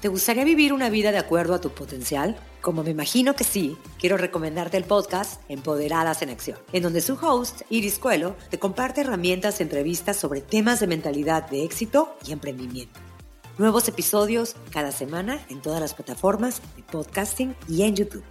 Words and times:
¿Te 0.00 0.06
gustaría 0.06 0.44
vivir 0.44 0.72
una 0.72 0.90
vida 0.90 1.10
de 1.10 1.18
acuerdo 1.18 1.54
a 1.54 1.60
tu 1.60 1.70
potencial? 1.70 2.36
Como 2.60 2.84
me 2.84 2.90
imagino 2.90 3.34
que 3.34 3.42
sí, 3.42 3.76
quiero 3.98 4.16
recomendarte 4.16 4.76
el 4.76 4.84
podcast 4.84 5.42
Empoderadas 5.48 6.22
en 6.22 6.30
Acción, 6.30 6.56
en 6.72 6.84
donde 6.84 7.00
su 7.00 7.14
host, 7.14 7.62
Iris 7.68 7.98
Cuelo, 7.98 8.36
te 8.48 8.60
comparte 8.60 9.00
herramientas 9.00 9.58
y 9.58 9.64
entrevistas 9.64 10.16
sobre 10.16 10.40
temas 10.40 10.78
de 10.78 10.86
mentalidad 10.86 11.50
de 11.50 11.64
éxito 11.64 12.16
y 12.24 12.30
emprendimiento. 12.30 13.00
Nuevos 13.58 13.88
episodios 13.88 14.54
cada 14.70 14.92
semana 14.92 15.44
en 15.48 15.60
todas 15.60 15.80
las 15.80 15.94
plataformas 15.94 16.62
de 16.76 16.84
podcasting 16.84 17.56
y 17.68 17.82
en 17.82 17.96
YouTube. 17.96 18.24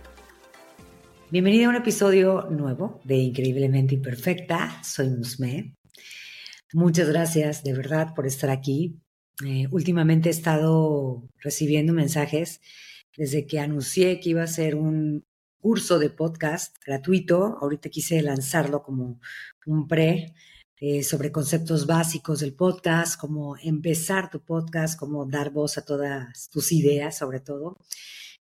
Bienvenida 1.32 1.66
a 1.66 1.70
un 1.70 1.76
episodio 1.76 2.48
nuevo 2.50 3.02
de 3.04 3.18
Increíblemente 3.18 3.94
Imperfecta. 3.94 4.82
Soy 4.86 5.10
Musme. 5.10 5.76
Muchas 6.72 7.10
gracias 7.10 7.62
de 7.62 7.74
verdad 7.74 8.14
por 8.16 8.26
estar 8.26 8.50
aquí. 8.50 9.02
Eh, 9.46 9.68
últimamente 9.72 10.30
he 10.30 10.32
estado 10.32 11.30
recibiendo 11.42 11.94
mensajes 11.94 12.60
desde 13.16 13.46
que 13.46 13.60
anuncié 13.60 14.20
que 14.20 14.32
iba 14.32 14.44
a 14.44 14.48
ser 14.48 14.76
un 14.76 15.26
curso 15.60 16.00
de 16.00 16.10
podcast 16.10 16.76
gratuito. 16.86 17.58
Ahorita 17.62 17.90
quise 17.90 18.22
lanzarlo 18.22 18.82
como 18.84 19.20
un 19.66 19.88
pre 19.88 20.34
eh, 20.80 21.04
sobre 21.04 21.32
conceptos 21.32 21.86
básicos 21.86 22.40
del 22.40 22.54
podcast, 22.56 23.20
cómo 23.20 23.58
empezar 23.58 24.30
tu 24.30 24.44
podcast, 24.44 24.98
cómo 24.98 25.26
dar 25.26 25.52
voz 25.52 25.78
a 25.78 25.86
todas 25.86 26.50
tus 26.50 26.72
ideas 26.72 27.18
sobre 27.18 27.40
todo. 27.40 27.78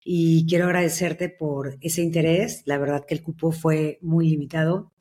Y 0.03 0.45
quiero 0.47 0.65
agradecerte 0.65 1.29
por 1.29 1.77
ese 1.81 2.01
interés. 2.03 2.61
La 2.65 2.77
verdad 2.77 3.05
que 3.05 3.15
el 3.15 3.23
cupo 3.23 3.51
fue 3.51 3.99
muy 4.01 4.29
limitado 4.29 4.93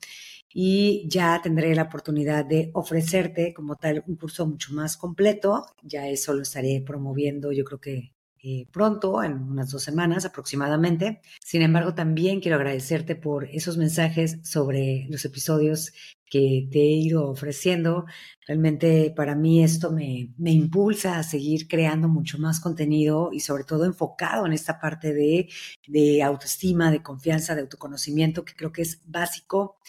y 0.57 1.05
ya 1.09 1.41
tendré 1.43 1.75
la 1.75 1.83
oportunidad 1.83 2.45
de 2.45 2.71
ofrecerte 2.73 3.53
como 3.53 3.75
tal 3.75 4.05
un 4.07 4.15
curso 4.15 4.47
mucho 4.47 4.73
más 4.73 4.95
completo. 4.95 5.65
Ya 5.83 6.07
eso 6.07 6.33
lo 6.33 6.43
estaré 6.43 6.81
promoviendo 6.85 7.51
yo 7.51 7.65
creo 7.65 7.81
que 7.81 8.13
eh, 8.41 8.67
pronto, 8.71 9.21
en 9.23 9.33
unas 9.33 9.71
dos 9.71 9.83
semanas 9.83 10.23
aproximadamente. 10.23 11.19
Sin 11.43 11.61
embargo, 11.61 11.93
también 11.93 12.39
quiero 12.39 12.55
agradecerte 12.57 13.15
por 13.15 13.45
esos 13.45 13.75
mensajes 13.75 14.37
sobre 14.43 15.07
los 15.09 15.25
episodios 15.25 15.91
que 16.29 16.67
te 16.71 16.79
he 16.79 16.91
ido 16.91 17.27
ofreciendo. 17.29 18.05
Realmente 18.47 19.11
para 19.15 19.35
mí 19.35 19.63
esto 19.63 19.91
me, 19.91 20.29
me 20.37 20.51
impulsa 20.51 21.17
a 21.17 21.23
seguir 21.23 21.67
creando 21.67 22.07
mucho 22.07 22.37
más 22.37 22.59
contenido 22.59 23.31
y 23.33 23.41
sobre 23.41 23.63
todo 23.65 23.83
enfocado 23.83 24.45
en 24.45 24.53
esta 24.53 24.79
parte 24.79 25.13
de, 25.13 25.49
de 25.87 26.23
autoestima, 26.23 26.91
de 26.91 27.01
confianza, 27.01 27.55
de 27.55 27.61
autoconocimiento, 27.61 28.45
que 28.45 28.53
creo 28.55 28.71
que 28.71 28.83
es 28.83 29.01
básico 29.05 29.79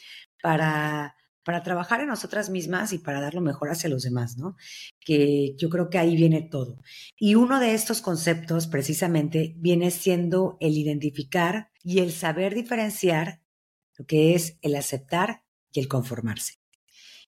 para, 0.46 1.16
para 1.42 1.64
trabajar 1.64 2.00
en 2.02 2.06
nosotras 2.06 2.50
mismas 2.50 2.92
y 2.92 2.98
para 2.98 3.20
dar 3.20 3.34
lo 3.34 3.40
mejor 3.40 3.68
hacia 3.68 3.90
los 3.90 4.04
demás, 4.04 4.36
¿no? 4.38 4.54
Que 5.00 5.56
yo 5.56 5.68
creo 5.68 5.90
que 5.90 5.98
ahí 5.98 6.14
viene 6.14 6.40
todo. 6.40 6.80
Y 7.18 7.34
uno 7.34 7.58
de 7.58 7.74
estos 7.74 8.00
conceptos 8.00 8.68
precisamente 8.68 9.56
viene 9.58 9.90
siendo 9.90 10.56
el 10.60 10.78
identificar 10.78 11.72
y 11.82 11.98
el 11.98 12.12
saber 12.12 12.54
diferenciar 12.54 13.42
lo 13.98 14.06
que 14.06 14.36
es 14.36 14.56
el 14.62 14.76
aceptar 14.76 15.42
y 15.72 15.80
el 15.80 15.88
conformarse. 15.88 16.60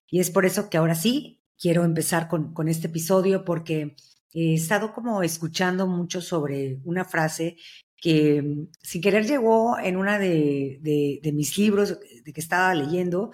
Y 0.07 0.21
es 0.21 0.31
por 0.31 0.45
eso 0.45 0.69
que 0.69 0.77
ahora 0.77 0.95
sí 0.95 1.43
quiero 1.57 1.83
empezar 1.83 2.29
con, 2.29 2.53
con 2.53 2.69
este 2.69 2.87
episodio 2.87 3.43
porque 3.43 3.97
he 4.31 4.53
estado 4.53 4.93
como 4.93 5.23
escuchando 5.23 5.87
mucho 5.87 6.21
sobre 6.21 6.79
una 6.85 7.03
frase 7.03 7.57
que 8.01 8.41
mm, 8.41 8.67
sin 8.81 9.01
querer 9.01 9.25
llegó 9.25 9.77
en 9.79 9.97
una 9.97 10.19
de, 10.19 10.79
de, 10.81 11.31
mis 11.31 11.57
libros 11.57 11.99
de 12.23 12.33
que 12.33 12.41
estaba 12.41 12.73
leyendo. 12.73 13.31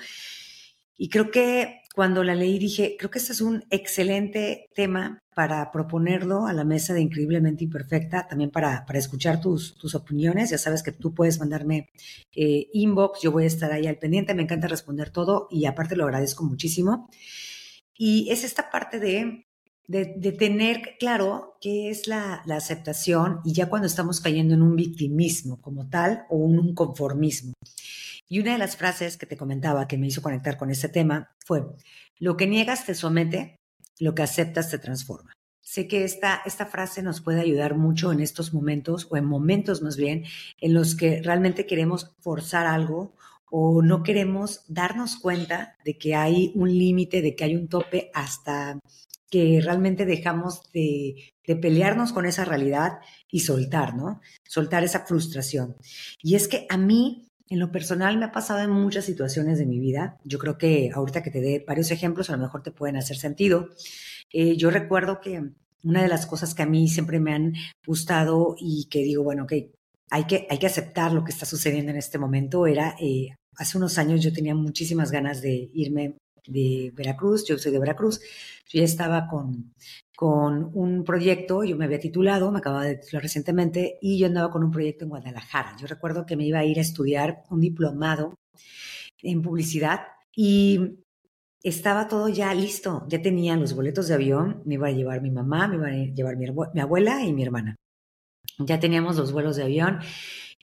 Y 0.97 1.09
creo 1.09 1.30
que 1.31 1.81
cuando 1.94 2.23
la 2.23 2.35
leí 2.35 2.59
dije, 2.59 2.95
creo 2.97 3.09
que 3.09 3.19
este 3.19 3.33
es 3.33 3.41
un 3.41 3.63
excelente 3.69 4.67
tema 4.75 5.19
para 5.36 5.71
proponerlo 5.71 6.47
a 6.47 6.53
la 6.53 6.63
mesa 6.63 6.93
de 6.93 7.02
Increíblemente 7.02 7.66
Imperfecta, 7.66 8.27
también 8.27 8.52
para, 8.52 8.86
para 8.86 8.99
escuchar 8.99 9.41
tus, 9.41 9.77
tus 9.77 9.95
opiniones. 9.95 10.49
Ya 10.49 10.58
sabes 10.58 10.83
que 10.83 10.93
tú 10.93 11.13
puedes 11.13 11.39
mandarme 11.39 11.89
eh, 12.33 12.67
inbox, 12.73 13.21
yo 13.21 13.31
voy 13.31 13.43
a 13.43 13.47
estar 13.47 13.71
ahí 13.71 13.88
al 13.88 13.97
pendiente, 13.97 14.33
me 14.33 14.43
encanta 14.43 14.67
responder 14.67 15.09
todo 15.09 15.47
y 15.52 15.65
aparte 15.65 15.95
lo 15.95 16.05
agradezco 16.05 16.43
muchísimo. 16.45 17.09
Y 17.97 18.30
es 18.30 18.43
esta 18.43 18.70
parte 18.70 18.99
de 18.99 19.45
de, 19.87 20.31
tener 20.31 20.95
claro 20.99 21.57
qué 21.61 21.89
es 21.89 22.07
la, 22.07 22.43
aceptación 22.49 23.39
y 23.43 23.53
ya 23.53 23.69
cuando 23.69 23.87
estamos 23.87 24.21
cayendo 24.21 24.53
en 24.53 24.61
un 24.61 24.75
victimismo 24.75 25.61
como 25.61 25.89
tal 25.89 26.25
o 26.29 26.45
en 26.45 26.59
un 26.59 26.73
conformismo. 26.73 27.53
Y 28.27 28.39
una 28.39 28.53
de 28.53 28.57
las 28.57 28.75
frases 28.75 29.17
que 29.17 29.25
te 29.25 29.37
comentaba 29.37 29.87
que 29.87 29.97
me 29.97 30.07
hizo 30.07 30.21
conectar 30.21 30.57
con 30.57 30.71
este 30.71 30.89
tema 30.89 31.31
fue, 31.45 31.63
lo 32.17 32.37
que 32.37 32.47
niegas 32.47 32.85
te 32.85 32.95
somete, 32.95 33.57
lo 33.99 34.15
que 34.15 34.23
aceptas 34.23 34.71
te 34.71 34.79
transforma. 34.79 35.33
Sé 35.61 35.87
que 35.87 36.03
esta, 36.03 36.41
esta 36.45 36.65
frase 36.65 37.02
nos 37.02 37.21
puede 37.21 37.41
ayudar 37.41 37.75
mucho 37.75 38.11
en 38.11 38.19
estos 38.19 38.53
momentos 38.53 39.07
o 39.09 39.17
en 39.17 39.25
momentos 39.25 39.81
más 39.81 39.97
bien 39.97 40.23
en 40.59 40.73
los 40.73 40.95
que 40.95 41.21
realmente 41.21 41.65
queremos 41.65 42.15
forzar 42.19 42.67
algo 42.67 43.15
o 43.49 43.81
no 43.81 44.03
queremos 44.03 44.63
darnos 44.67 45.17
cuenta 45.17 45.77
de 45.85 45.97
que 45.97 46.15
hay 46.15 46.52
un 46.55 46.69
límite, 46.69 47.21
de 47.21 47.35
que 47.35 47.43
hay 47.43 47.55
un 47.55 47.67
tope 47.67 48.11
hasta 48.13 48.79
que 49.30 49.59
realmente 49.63 50.05
dejamos 50.05 50.71
de, 50.71 51.33
pelearnos 51.43 52.13
con 52.13 52.25
esa 52.25 52.45
realidad 52.45 52.99
y 53.30 53.41
soltar, 53.41 53.95
¿no? 53.95 54.21
Soltar 54.47 54.83
esa 54.83 55.05
frustración. 55.05 55.75
Y 56.21 56.36
es 56.36 56.47
que 56.47 56.65
a 56.69 56.77
mí, 56.77 57.27
en 57.49 57.59
lo 57.59 57.71
personal, 57.71 58.17
me 58.17 58.25
ha 58.25 58.31
pasado 58.31 58.61
en 58.61 58.71
muchas 58.71 59.05
situaciones 59.05 59.59
de 59.59 59.65
mi 59.65 59.80
vida. 59.80 60.17
Yo 60.23 60.39
creo 60.39 60.58
que 60.58 60.89
ahorita 60.93 61.23
que 61.23 61.31
te 61.31 61.41
dé 61.41 61.64
varios 61.67 61.91
ejemplos, 61.91 62.30
a 62.30 62.33
lo 62.33 62.43
mejor 62.43 62.64
te 62.64 62.71
pueden 62.71 62.97
hacer 62.97 63.17
sentido. 63.17 63.69
Eh, 64.31 64.58
yo 64.58 64.71
recuerdo 64.71 65.21
que 65.21 65.43
una 65.83 66.02
de 66.02 66.08
las 66.08 66.25
cosas 66.25 66.55
que 66.55 66.64
a 66.64 66.65
mí 66.65 66.87
siempre 66.87 67.19
me 67.19 67.33
han 67.33 67.53
gustado 67.85 68.55
y 68.58 68.87
que 68.89 69.03
digo, 69.03 69.23
bueno, 69.23 69.45
hay 70.09 70.23
que, 70.25 70.47
hay 70.49 70.58
que 70.58 70.67
aceptar 70.67 71.14
lo 71.14 71.23
que 71.23 71.31
está 71.31 71.45
sucediendo 71.45 71.91
en 71.91 71.97
este 71.97 72.17
momento, 72.17 72.65
era, 72.65 72.95
eh, 72.99 73.35
hace 73.58 73.77
unos 73.77 73.97
años 73.97 74.23
yo 74.23 74.33
tenía 74.33 74.55
muchísimas 74.55 75.11
ganas 75.11 75.41
de 75.41 75.69
irme 75.73 76.15
de 76.48 76.92
Veracruz, 76.95 77.45
yo 77.45 77.58
soy 77.58 77.72
de 77.72 77.80
Veracruz, 77.80 78.20
yo 78.67 78.80
ya 78.80 78.86
estaba 78.86 79.28
con, 79.28 79.73
con 80.16 80.72
un 80.73 81.04
proyecto, 81.04 81.64
yo 81.64 81.76
me 81.78 81.86
había 81.86 82.00
titulado, 82.00 82.52
me 82.52 82.60
acababa 82.60 82.86
de 82.86 82.98
titular 82.98 83.23
recientemente, 83.23 83.98
y 84.02 84.17
yo 84.17 84.28
andaba 84.28 84.52
con 84.52 84.64
un 84.64 84.72
proyecto 84.72 85.06
en 85.06 85.10
Guadalajara. 85.10 85.76
Yo 85.80 85.88
recuerdo 85.88 86.26
que 86.26 86.36
me 86.36 86.45
iba 86.45 86.60
a 86.60 86.66
ir 86.66 86.78
a 86.78 86.82
estudiar 86.82 87.44
un 87.50 87.61
diplomado 87.61 88.36
en 89.22 89.42
publicidad 89.42 90.02
y 90.36 91.00
estaba 91.64 92.08
todo 92.08 92.30
ya 92.30 92.54
listo, 92.54 93.06
ya 93.10 93.22
tenía 93.22 93.56
los 93.56 93.73
boletos 93.73 94.08
de 94.08 94.14
avión, 94.14 94.62
me 94.66 94.76
iba 94.76 94.88
a 94.88 94.92
llevar 94.92 95.22
mi 95.22 95.32
mamá, 95.32 95.67
me 95.67 95.76
iba 95.76 95.88
a 95.88 96.14
llevar 96.14 96.38
mi, 96.38 96.45
mi 96.73 96.82
abuela 96.82 97.23
y 97.23 97.33
mi 97.33 97.44
hermana. 97.44 97.76
Ya 98.60 98.80
teníamos 98.80 99.17
los 99.17 99.32
vuelos 99.32 99.56
de 99.56 99.64
avión 99.64 100.00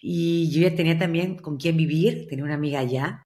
y 0.01 0.51
yo 0.51 0.63
ya 0.63 0.75
tenía 0.75 0.99
también 0.99 1.37
con 1.37 1.57
quién 1.57 1.77
vivir, 1.77 2.27
tenía 2.29 2.45
una 2.45 2.55
amiga 2.55 2.81
allá 2.81 3.25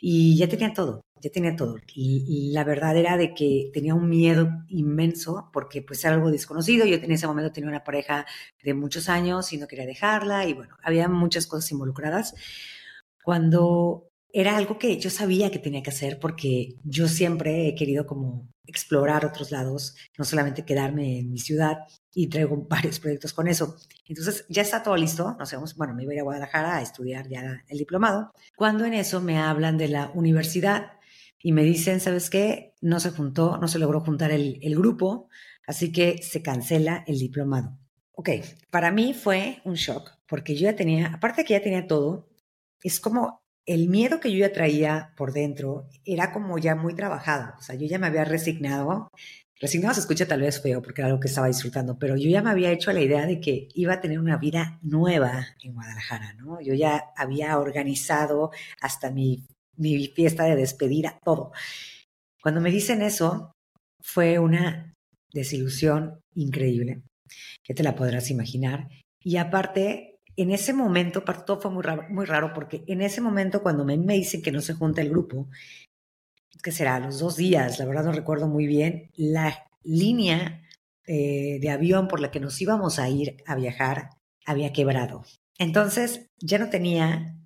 y 0.00 0.36
ya 0.36 0.48
tenía 0.48 0.72
todo 0.72 1.02
ya 1.20 1.30
tenía 1.30 1.56
todo. 1.56 1.76
Y, 1.94 2.50
la 2.52 2.64
verdad 2.64 2.96
era 2.96 3.16
de 3.16 3.34
que 3.34 3.70
tenía 3.72 3.94
un 3.94 4.08
miedo 4.08 4.48
inmenso 4.68 5.50
porque 5.52 5.82
pues 5.82 6.04
era 6.04 6.14
algo 6.14 6.30
desconocido. 6.30 6.86
Yo 6.86 6.96
en 6.96 7.12
ese 7.12 7.26
momento 7.26 7.52
tenía 7.52 7.70
una 7.70 7.84
pareja 7.84 8.26
de 8.62 8.74
muchos 8.74 9.08
años 9.08 9.52
y 9.52 9.58
no 9.58 9.68
quería 9.68 9.86
dejarla 9.86 10.46
y 10.46 10.54
bueno, 10.54 10.76
había 10.82 11.08
muchas 11.08 11.46
cosas 11.46 11.70
involucradas. 11.72 12.34
Cuando 13.22 14.08
era 14.32 14.56
algo 14.56 14.78
que 14.78 14.98
yo 14.98 15.10
sabía 15.10 15.50
que 15.50 15.58
tenía 15.58 15.82
que 15.82 15.90
hacer 15.90 16.18
porque 16.20 16.76
yo 16.84 17.08
siempre 17.08 17.68
he 17.68 17.74
querido 17.74 18.06
como 18.06 18.48
explorar 18.68 19.24
otros 19.24 19.50
lados, 19.50 19.96
no 20.18 20.24
solamente 20.24 20.64
quedarme 20.64 21.20
en 21.20 21.30
mi 21.30 21.38
ciudad 21.38 21.78
y 22.12 22.28
traigo 22.28 22.56
varios 22.68 23.00
proyectos 23.00 23.32
con 23.32 23.48
eso. 23.48 23.76
Entonces 24.06 24.44
ya 24.48 24.62
está 24.62 24.82
todo 24.82 24.96
listo, 24.96 25.34
nos 25.38 25.50
vemos, 25.50 25.74
bueno, 25.74 25.94
me 25.94 26.04
iba 26.04 26.12
a 26.12 26.14
ir 26.14 26.20
a 26.20 26.24
Guadalajara 26.24 26.76
a 26.76 26.82
estudiar 26.82 27.28
ya 27.28 27.64
el 27.66 27.78
diplomado, 27.78 28.32
cuando 28.56 28.84
en 28.84 28.94
eso 28.94 29.20
me 29.20 29.38
hablan 29.38 29.78
de 29.78 29.88
la 29.88 30.10
universidad 30.14 30.92
y 31.40 31.52
me 31.52 31.62
dicen, 31.62 32.00
¿sabes 32.00 32.30
qué? 32.30 32.74
No 32.80 33.00
se 33.00 33.10
juntó, 33.10 33.58
no 33.58 33.68
se 33.68 33.78
logró 33.78 34.00
juntar 34.00 34.30
el, 34.30 34.58
grupo, 34.76 35.28
así 35.66 35.92
que 35.92 36.22
se 36.22 36.42
cancela 36.42 37.04
el 37.06 37.18
diplomado. 37.18 37.78
Ok, 38.12 38.30
para 38.70 38.90
mí 38.90 39.14
fue 39.14 39.60
un 39.64 39.74
shock, 39.74 40.10
porque 40.26 40.56
yo 40.56 40.62
ya 40.62 40.76
tenía, 40.76 41.08
aparte 41.14 41.44
que 41.44 41.54
ya 41.54 41.62
tenía 41.62 41.86
todo, 41.86 42.28
es 42.82 42.98
como 42.98 43.42
el 43.64 43.88
miedo 43.88 44.18
que 44.18 44.32
yo 44.32 44.38
ya 44.38 44.52
traía 44.52 45.12
por 45.16 45.32
dentro 45.32 45.88
era 46.04 46.32
como 46.32 46.58
ya 46.58 46.74
muy 46.74 46.94
trabajado, 46.94 47.54
o 47.58 47.62
sea, 47.62 47.76
yo 47.76 47.86
ya 47.86 47.98
me 47.98 48.08
había 48.08 48.24
resignado, 48.24 49.08
resignado 49.60 49.94
se 49.94 50.00
escucha 50.00 50.26
tal 50.26 50.40
vez 50.40 50.60
feo 50.60 50.82
porque 50.82 51.02
era 51.02 51.08
algo 51.08 51.20
que 51.20 51.28
estaba 51.28 51.46
disfrutando, 51.46 51.98
pero 51.98 52.16
yo 52.16 52.28
ya 52.28 52.42
me 52.42 52.50
había 52.50 52.72
hecho 52.72 52.92
la 52.92 53.00
idea 53.00 53.26
de 53.26 53.40
que 53.40 53.68
iba 53.74 53.94
a 53.94 54.00
tener 54.00 54.18
una 54.18 54.38
vida 54.38 54.80
nueva 54.82 55.46
en 55.62 55.74
Guadalajara, 55.74 56.32
¿no? 56.34 56.60
Yo 56.60 56.74
ya 56.74 57.12
había 57.16 57.58
organizado 57.58 58.50
hasta 58.80 59.10
mi 59.10 59.46
mi 59.78 60.06
fiesta 60.08 60.44
de 60.44 60.56
despedida, 60.56 61.18
todo. 61.24 61.52
Cuando 62.42 62.60
me 62.60 62.70
dicen 62.70 63.02
eso, 63.02 63.52
fue 64.00 64.38
una 64.38 64.94
desilusión 65.32 66.20
increíble, 66.34 67.02
que 67.62 67.74
te 67.74 67.82
la 67.82 67.94
podrás 67.94 68.30
imaginar. 68.30 68.88
Y 69.22 69.36
aparte, 69.36 70.16
en 70.36 70.50
ese 70.50 70.72
momento, 70.72 71.22
todo 71.22 71.60
fue 71.60 71.70
muy 71.70 71.82
raro, 71.82 72.04
muy 72.10 72.26
raro 72.26 72.52
porque 72.54 72.84
en 72.86 73.02
ese 73.02 73.20
momento 73.20 73.62
cuando 73.62 73.84
me, 73.84 73.96
dicen 73.96 74.42
que 74.42 74.52
no 74.52 74.60
se 74.60 74.74
junta 74.74 75.02
el 75.02 75.10
grupo, 75.10 75.48
que 76.62 76.72
será 76.72 76.98
los 77.00 77.18
dos 77.18 77.36
días, 77.36 77.78
la 77.78 77.84
verdad 77.84 78.04
no 78.04 78.12
recuerdo 78.12 78.48
muy 78.48 78.66
bien, 78.66 79.10
la 79.14 79.66
línea 79.82 80.62
eh, 81.06 81.58
de 81.60 81.70
avión 81.70 82.08
por 82.08 82.20
la 82.20 82.30
que 82.30 82.40
nos 82.40 82.60
íbamos 82.60 82.98
a 82.98 83.08
ir 83.08 83.42
a 83.46 83.54
viajar 83.54 84.10
había 84.44 84.72
quebrado. 84.72 85.24
Entonces 85.58 86.30
ya 86.38 86.58
no 86.58 86.70
tenía 86.70 87.37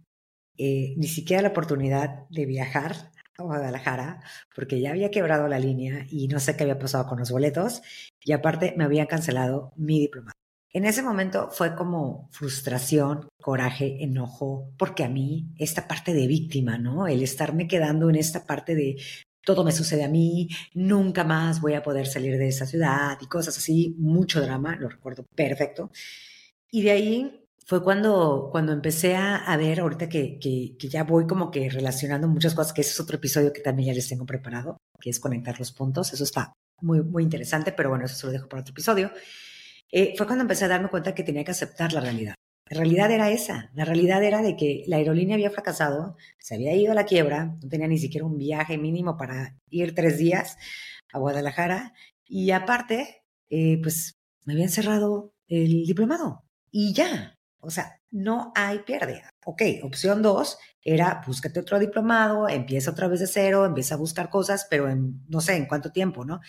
eh, 0.59 0.95
ni 0.97 1.07
siquiera 1.07 1.43
la 1.43 1.49
oportunidad 1.49 2.29
de 2.29 2.47
viajar 2.47 3.13
a 3.39 3.43
Guadalajara 3.43 4.21
porque 4.55 4.81
ya 4.81 4.91
había 4.91 5.11
quebrado 5.11 5.49
la 5.49 5.59
línea 5.59 6.07
y 6.11 6.29
no 6.29 6.41
sé 6.41 6.57
qué 6.57 6.65
había 6.65 6.79
pasado 6.79 7.07
con 7.07 7.19
los 7.19 7.31
boletos 7.31 7.83
y 8.21 8.33
aparte 8.33 8.75
me 8.77 8.85
habían 8.85 9.07
cancelado 9.07 9.73
mi 9.77 10.01
diploma. 10.01 10.33
En 10.75 10.87
ese 10.87 11.03
momento 11.03 11.51
fue 11.51 11.75
como 11.75 12.29
frustración, 12.33 13.29
coraje, 13.43 14.03
enojo, 14.03 14.73
porque 14.79 15.05
a 15.05 15.09
mí 15.09 15.53
esta 15.59 15.87
parte 15.87 16.15
de 16.15 16.27
víctima, 16.27 16.79
¿no? 16.79 17.07
El 17.07 17.23
estarme 17.23 17.69
quedando 17.69 18.09
en 18.09 18.17
esta 18.17 18.47
parte 18.47 18.75
de 18.75 18.97
todo 19.45 19.65
me 19.65 19.73
sucede 19.73 20.05
a 20.05 20.09
mí, 20.09 20.49
nunca 20.73 21.25
más 21.25 21.61
voy 21.61 21.75
a 21.75 21.83
poder 21.83 22.07
salir 22.07 22.39
de 22.39 22.49
esa 22.49 22.65
ciudad 22.65 23.19
y 23.21 23.27
cosas 23.27 23.59
así, 23.59 23.95
mucho 23.99 24.41
drama, 24.41 24.77
lo 24.77 24.89
recuerdo 24.89 25.27
perfecto. 25.35 25.91
Y 26.71 26.83
de 26.83 26.91
ahí 26.91 27.42
fue 27.73 27.83
cuando, 27.83 28.51
cuando 28.53 28.73
empecé 28.73 29.17
a, 29.17 29.57
ver, 29.57 29.81
ahorita 29.81 30.07
que, 30.07 30.39
que, 30.39 30.77
que, 30.79 30.89
ya 30.91 31.05
voy 31.05 31.27
como 31.27 31.51
que 31.51 31.71
relacionando 31.71 32.29
muchas 32.29 32.55
cosas, 32.55 32.75
que 32.75 32.83
ese 32.83 32.91
es 32.91 33.01
otro 33.01 33.17
episodio 33.17 33.51
que 33.51 33.63
también 33.63 33.87
ya 33.87 33.95
les 33.95 34.07
tengo 34.11 34.27
preparado, 34.27 34.77
que 35.01 35.09
es 35.09 35.19
conectar 35.19 35.59
los 35.59 35.73
puntos, 35.73 36.13
eso 36.13 36.23
está 36.23 36.53
muy, 36.83 37.03
muy 37.03 37.23
interesante, 37.23 37.73
pero 37.73 37.89
bueno, 37.89 38.05
eso 38.05 38.15
se 38.15 38.27
lo 38.27 38.33
dejo 38.35 38.47
para 38.47 38.61
otro 38.61 38.73
episodio. 38.73 39.11
Eh, 39.91 40.13
fue 40.19 40.27
cuando 40.27 40.43
empecé 40.43 40.67
a 40.67 40.69
darme 40.69 40.91
cuenta 40.91 41.15
que 41.15 41.23
tenía 41.23 41.45
que 41.45 41.53
aceptar 41.53 41.95
la 41.95 42.03
realidad. 42.03 42.35
La 42.69 42.77
realidad 42.77 43.11
era 43.11 43.31
esa, 43.31 43.71
la 43.73 43.87
realidad 43.87 44.23
era 44.23 44.43
de 44.43 44.55
que 44.55 44.85
la 44.87 44.97
aerolínea 44.97 45.37
había 45.37 45.51
fracasado, 45.51 46.19
se 46.39 46.57
había 46.57 46.77
ido 46.77 46.93
a 46.93 46.95
la 46.95 47.07
quiebra, 47.07 47.57
no 47.63 47.71
tenía 47.71 47.89
ni 47.89 47.97
siquiera 47.97 48.27
un 48.27 48.37
viaje 48.37 48.77
mínimo 48.77 49.17
para 49.17 49.57
ir 49.71 49.95
tres 49.95 50.19
días 50.19 50.59
a 51.11 51.19
Guadalajara 51.19 51.95
y 52.27 52.51
aparte, 52.51 53.23
eh, 53.49 53.81
pues 53.83 54.13
me 54.45 54.53
habían 54.53 54.69
cerrado 54.69 55.33
el 55.49 55.87
diplomado 55.87 56.45
y 56.71 56.93
ya, 56.93 57.35
o 57.63 57.71
sea, 57.71 58.01
no 58.11 58.53
hay 58.55 58.81
pierde. 58.81 59.23
Ok, 59.45 59.63
opción 59.83 60.21
dos 60.21 60.59
era 60.85 61.23
búscate 61.27 61.61
otro 61.61 61.79
diplomado, 61.79 62.49
empieza 62.49 62.91
otra 62.91 63.09
vez 63.09 63.21
de 63.21 63.27
cero, 63.27 63.65
empieza 63.65 63.95
a 63.95 63.99
buscar 63.99 64.29
cosas, 64.29 64.67
pero 64.69 64.89
no 65.29 65.41
sé 65.41 65.57
en 65.57 65.67
cuánto 65.67 65.93
tiempo, 65.93 66.25
¿no? 66.25 66.41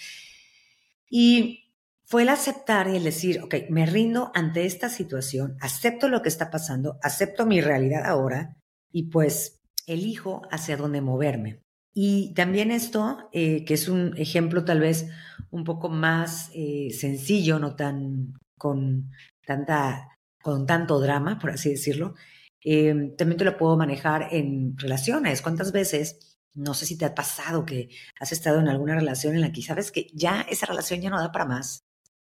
Y 1.10 1.72
fue 2.06 2.24
el 2.24 2.30
aceptar 2.30 2.88
y 2.90 2.98
el 2.98 3.04
decir, 3.04 3.42
ok, 3.42 3.56
me 3.70 3.86
rindo 3.86 4.32
ante 4.34 4.66
esta 4.66 4.90
situación, 4.90 5.56
acepto 5.62 6.10
lo 6.10 6.22
que 6.22 6.30
está 6.30 6.50
pasando, 6.50 6.98
acepto 7.02 7.46
mi 7.46 7.62
realidad 7.62 8.06
ahora 8.06 8.58
y 8.92 9.04
pues 9.04 9.62
elijo 9.88 10.42
hacia 10.52 10.78
dónde 10.78 11.02
moverme. 11.02 11.60
Y 11.94 12.34
también 12.34 12.72
esto, 12.72 13.30
eh, 13.32 13.66
que 13.66 13.76
es 13.76 13.88
un 13.88 14.16
ejemplo 14.18 14.66
tal 14.66 14.80
vez 14.80 15.10
un 15.52 15.64
poco 15.64 15.90
más 15.90 16.50
eh, 16.54 16.90
sencillo, 16.92 17.60
no 17.60 17.76
tan 17.76 18.34
con 18.58 19.12
tanta, 19.46 20.13
con 20.44 20.68
tanto 20.68 21.00
drama, 21.00 21.40
por 21.40 21.52
así 21.52 21.70
decirlo, 21.70 22.16
eh, 22.64 23.14
también 23.18 23.38
te 23.38 23.46
lo 23.46 23.58
puedo 23.58 23.78
manejar 23.78 24.28
en 24.32 24.78
relaciones. 24.78 25.42
¿Cuántas 25.42 25.72
veces, 25.72 26.38
no 26.54 26.74
sé 26.74 26.86
si 26.86 26.98
te 26.98 27.06
ha 27.06 27.16
pasado 27.16 27.66
que 27.66 27.90
has 28.20 28.32
estado 28.32 28.60
en 28.60 28.68
alguna 28.68 28.96
relación 28.96 29.36
en 29.36 29.42
la 29.42 29.52
que 29.52 29.62
sabes 29.62 29.92
que 29.92 30.08
ya 30.14 30.42
esa 30.50 30.66
relación 30.68 31.02
ya 31.02 31.10
no 31.10 31.20
da 31.20 31.32
para 31.32 31.46
más, 31.46 31.80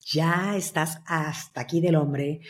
ya 0.06 0.56
estás 0.58 1.00
hasta 1.06 1.62
aquí 1.62 1.82
del 1.82 1.96
hombre, 1.96 2.42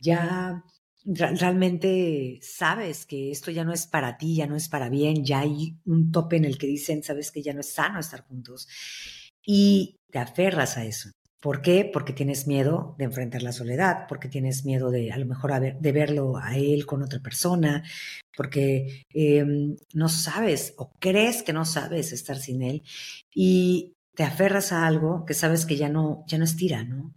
ya 0.00 0.64
realmente 1.04 2.38
sabes 2.42 3.06
que 3.06 3.30
esto 3.30 3.50
ya 3.50 3.64
no 3.64 3.72
es 3.72 3.86
para 3.86 4.16
ti, 4.16 4.36
ya 4.36 4.46
no 4.46 4.56
es 4.56 4.68
para 4.68 4.88
bien, 4.88 5.24
ya 5.24 5.40
hay 5.40 5.76
un 5.84 6.10
tope 6.10 6.36
en 6.36 6.46
el 6.46 6.58
que 6.58 6.66
dicen, 6.66 7.02
sabes 7.02 7.30
que 7.30 7.42
ya 7.42 7.52
no 7.52 7.60
es 7.60 7.74
sano 7.74 8.00
estar 8.00 8.22
juntos 8.26 8.68
y 9.44 9.96
te 10.10 10.18
aferras 10.18 10.76
a 10.78 10.84
eso. 10.84 11.10
¿Por 11.40 11.62
qué? 11.62 11.88
Porque 11.90 12.12
tienes 12.12 12.46
miedo 12.46 12.94
de 12.98 13.04
enfrentar 13.04 13.42
la 13.42 13.52
soledad, 13.52 14.06
porque 14.08 14.28
tienes 14.28 14.66
miedo 14.66 14.90
de 14.90 15.10
a 15.10 15.16
lo 15.16 15.24
mejor 15.24 15.52
de 15.58 15.92
verlo 15.92 16.36
a 16.36 16.56
él 16.56 16.84
con 16.84 17.02
otra 17.02 17.20
persona, 17.20 17.82
porque 18.36 19.06
em, 19.14 19.76
no 19.94 20.08
sabes 20.08 20.74
o 20.76 20.92
crees 20.98 21.42
que 21.42 21.54
no 21.54 21.64
sabes 21.64 22.12
estar 22.12 22.36
sin 22.36 22.62
él 22.62 22.82
y 23.34 23.94
te 24.14 24.22
aferras 24.24 24.72
a 24.72 24.86
algo 24.86 25.24
que 25.24 25.34
sabes 25.34 25.64
que 25.64 25.76
ya 25.76 25.88
no, 25.88 26.24
ya 26.26 26.36
no 26.36 26.44
estira, 26.44 26.84
¿no? 26.84 27.14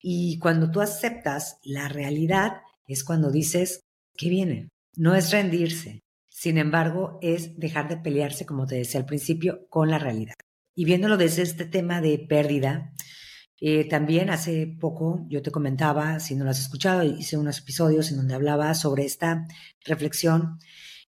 Y 0.00 0.38
cuando 0.38 0.70
tú 0.70 0.80
aceptas 0.80 1.58
la 1.62 1.88
realidad 1.88 2.62
es 2.86 3.04
cuando 3.04 3.30
dices, 3.30 3.80
¿qué 4.16 4.30
viene? 4.30 4.68
No 4.96 5.14
es 5.14 5.30
rendirse, 5.32 6.00
sin 6.30 6.58
embargo, 6.58 7.18
es 7.22 7.58
dejar 7.58 7.88
de 7.88 7.96
pelearse, 7.96 8.44
como 8.46 8.66
te 8.66 8.76
decía 8.76 9.00
al 9.00 9.06
principio, 9.06 9.66
con 9.68 9.90
la 9.90 9.98
realidad. 9.98 10.34
Y 10.74 10.84
viéndolo 10.84 11.16
desde 11.16 11.40
este 11.42 11.64
tema 11.64 12.02
de 12.02 12.18
pérdida, 12.18 12.92
eh, 13.60 13.88
también 13.88 14.30
hace 14.30 14.66
poco 14.66 15.24
yo 15.28 15.42
te 15.42 15.50
comentaba, 15.50 16.20
si 16.20 16.34
no 16.34 16.44
lo 16.44 16.50
has 16.50 16.60
escuchado, 16.60 17.02
hice 17.02 17.38
unos 17.38 17.58
episodios 17.58 18.10
en 18.10 18.18
donde 18.18 18.34
hablaba 18.34 18.74
sobre 18.74 19.04
esta 19.04 19.46
reflexión 19.84 20.58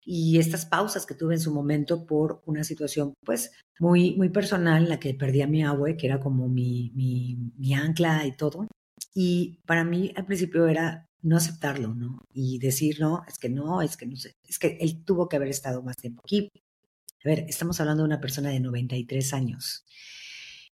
y 0.06 0.40
estas 0.40 0.66
pausas 0.66 1.06
que 1.06 1.16
tuve 1.16 1.34
en 1.34 1.42
su 1.42 1.54
momento 1.54 2.06
por 2.06 2.42
una 2.46 2.64
situación 2.64 3.14
pues 3.26 3.52
muy, 3.80 4.16
muy 4.16 4.30
personal 4.30 4.84
en 4.84 4.90
la 4.90 5.00
que 5.00 5.14
perdí 5.14 5.42
a 5.42 5.48
mi 5.48 5.64
abue, 5.64 5.98
que 5.98 6.08
era 6.08 6.22
como 6.22 6.48
mi, 6.48 6.92
mi, 6.96 7.38
mi 7.58 7.74
ancla 7.74 8.26
y 8.26 8.36
todo. 8.38 8.68
Y 9.14 9.60
para 9.66 9.84
mí 9.84 10.14
al 10.16 10.26
principio 10.26 10.68
era 10.68 11.06
no 11.22 11.36
aceptarlo, 11.36 11.94
¿no? 11.94 12.20
Y 12.34 12.60
decir, 12.60 12.98
no, 13.02 13.24
es 13.28 13.38
que 13.38 13.50
no, 13.50 13.82
es 13.82 13.98
que 13.98 14.06
no 14.06 14.16
sé, 14.16 14.32
es 14.48 14.60
que 14.60 14.78
él 14.80 15.04
tuvo 15.04 15.28
que 15.28 15.36
haber 15.36 15.50
estado 15.50 15.82
más 15.84 15.98
tiempo 15.98 16.22
aquí. 16.24 16.50
A 17.26 17.28
ver, 17.28 17.46
estamos 17.50 17.80
hablando 17.82 18.04
de 18.04 18.08
una 18.08 18.22
persona 18.22 18.50
de 18.50 18.62
93 18.62 19.34
años. 19.34 19.84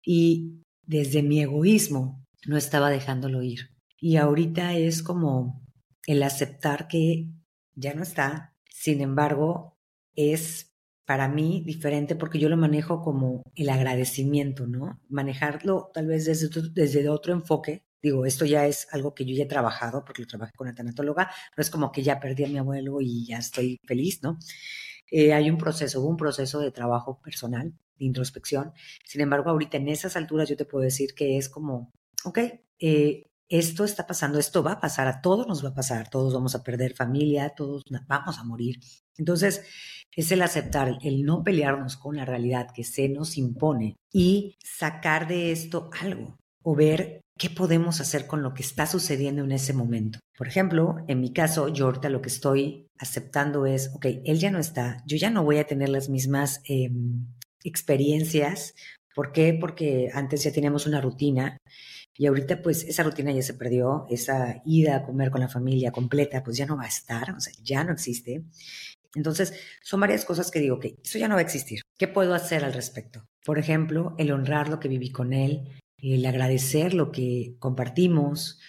Y 0.06 0.62
desde 0.88 1.22
mi 1.22 1.42
egoísmo 1.42 2.26
no 2.48 2.58
estaba 2.58 2.90
dejándolo 2.90 3.44
ir. 3.44 3.70
Y 4.00 4.16
ahorita 4.16 4.76
es 4.76 5.04
como 5.04 5.62
el 6.08 6.24
aceptar 6.24 6.88
que 6.88 7.30
ya 7.76 7.94
no 7.94 8.04
está, 8.04 8.56
sin 8.70 9.02
embargo, 9.02 9.78
es 10.16 10.74
para 11.06 11.28
mí 11.28 11.64
diferente 11.66 12.16
porque 12.16 12.40
yo 12.40 12.50
lo 12.50 12.58
manejo 12.58 13.02
como 13.02 13.44
el 13.56 13.70
agradecimiento, 13.70 14.68
¿no? 14.68 15.00
Manejarlo 15.10 15.92
tal 15.94 16.08
vez 16.08 16.26
desde, 16.26 16.50
desde 16.74 17.10
otro 17.10 17.34
enfoque. 17.34 17.86
Digo, 18.02 18.26
esto 18.26 18.46
ya 18.46 18.66
es 18.66 18.88
algo 18.92 19.14
que 19.14 19.26
yo 19.26 19.36
ya 19.36 19.44
he 19.44 19.48
trabajado 19.48 20.04
porque 20.06 20.22
lo 20.22 20.28
trabajé 20.28 20.54
con 20.56 20.68
la 20.68 20.76
tanatóloga, 20.76 21.32
no 21.56 21.62
es 21.62 21.70
como 21.70 21.92
que 21.92 22.04
ya 22.04 22.20
perdí 22.20 22.46
a 22.46 22.50
mi 22.50 22.58
abuelo 22.58 23.02
y 23.02 23.26
ya 23.26 23.38
estoy 23.40 23.80
feliz, 23.86 24.22
¿no? 24.22 24.38
Eh, 25.10 25.34
hay 25.34 25.50
un 25.50 25.58
proceso, 25.58 26.04
un 26.04 26.18
proceso 26.18 26.60
de 26.60 26.72
trabajo 26.72 27.22
personal, 27.22 27.74
de 28.00 28.06
introspección. 28.06 28.74
Sin 29.06 29.22
embargo, 29.22 29.50
ahorita 29.50 29.78
en 29.78 29.90
esas 29.90 30.16
alturas 30.16 30.50
yo 30.50 30.58
te 30.58 30.66
puedo 30.66 30.84
decir 30.84 31.14
que 31.16 31.38
es 31.38 31.50
como, 31.50 31.92
ok, 32.24 32.40
eh, 32.80 33.24
esto 33.50 33.86
está 33.86 34.06
pasando, 34.06 34.40
esto 34.40 34.62
va 34.62 34.74
a 34.74 34.80
pasar, 34.80 35.08
a 35.08 35.22
todos 35.22 35.48
nos 35.48 35.64
va 35.64 35.70
a 35.70 35.74
pasar, 35.74 36.10
todos 36.10 36.34
vamos 36.34 36.54
a 36.56 36.64
perder 36.64 36.94
familia, 36.94 37.50
todos 37.56 37.84
vamos 38.08 38.38
a 38.40 38.44
morir. 38.44 38.80
Entonces, 39.18 39.64
es 40.16 40.32
el 40.32 40.42
aceptar, 40.42 40.98
el 41.02 41.24
no 41.24 41.44
pelearnos 41.44 41.96
con 41.96 42.18
la 42.18 42.26
realidad 42.26 42.68
que 42.74 42.84
se 42.84 43.08
nos 43.08 43.38
impone 43.38 43.96
y 44.12 44.56
sacar 44.64 45.28
de 45.28 45.52
esto 45.52 45.90
algo 46.02 46.36
o 46.64 46.76
ver 46.76 47.22
qué 47.38 47.50
podemos 47.50 48.02
hacer 48.02 48.28
con 48.28 48.42
lo 48.42 48.54
que 48.54 48.64
está 48.64 48.88
sucediendo 48.88 49.44
en 49.44 49.52
ese 49.52 49.74
momento. 49.74 50.20
Por 50.38 50.48
ejemplo, 50.48 50.98
en 51.08 51.22
mi 51.22 51.32
caso, 51.32 51.70
yo 51.70 51.86
ahorita 51.86 52.10
lo 52.10 52.22
que 52.22 52.30
estoy 52.30 52.88
aceptando 52.98 53.66
es, 53.66 53.92
ok, 53.96 54.06
él 54.26 54.40
ya 54.40 54.52
no 54.52 54.60
está, 54.60 55.04
yo 55.06 55.18
ya 55.18 55.30
no 55.30 55.44
voy 55.44 55.60
a 55.60 55.68
tener 55.68 55.90
las 55.90 56.10
mismas 56.10 56.62
em, 56.66 57.28
experiencias. 57.64 58.76
¿Por 59.16 59.32
qué? 59.32 59.58
Porque 59.60 60.10
antes 60.14 60.44
ya 60.44 60.52
teníamos 60.52 60.86
una 60.86 61.02
rutina 61.02 61.58
y 62.18 62.26
ahorita 62.26 62.62
pues 62.62 62.84
esa 62.84 63.04
rutina 63.04 63.32
ya 63.32 63.44
se 63.44 63.54
perdió, 63.54 64.06
esa 64.10 64.62
ida 64.66 64.98
a 64.98 65.04
comer 65.04 65.30
con 65.30 65.42
la 65.42 65.50
familia 65.50 65.92
completa 65.92 66.44
pues 66.44 66.58
ya 66.58 66.66
no 66.66 66.78
va 66.78 66.86
a 66.86 66.88
estar, 66.88 67.32
o 67.32 67.40
sea, 67.40 67.54
ya 67.64 67.84
no 67.84 67.94
existe. 67.94 68.44
Entonces, 69.16 69.54
son 69.82 70.00
varias 70.00 70.26
cosas 70.26 70.52
que 70.52 70.60
digo, 70.60 70.80
que 70.80 70.96
eso 71.04 71.18
ya 71.18 71.28
no 71.28 71.36
va 71.36 71.40
a 71.40 71.44
existir. 71.44 71.82
¿Qué 71.98 72.08
puedo 72.08 72.34
hacer 72.34 72.64
al 72.64 72.74
respecto? 72.74 73.26
Por 73.46 73.58
ejemplo, 73.58 74.16
el 74.18 74.32
honrar 74.32 74.70
lo 74.70 74.80
que 74.80 74.90
viví 74.90 75.12
con 75.12 75.34
él, 75.34 75.70
el 75.98 76.26
agradecer 76.26 76.94
lo 76.94 77.12
que 77.12 77.56
compartimos, 77.60 78.60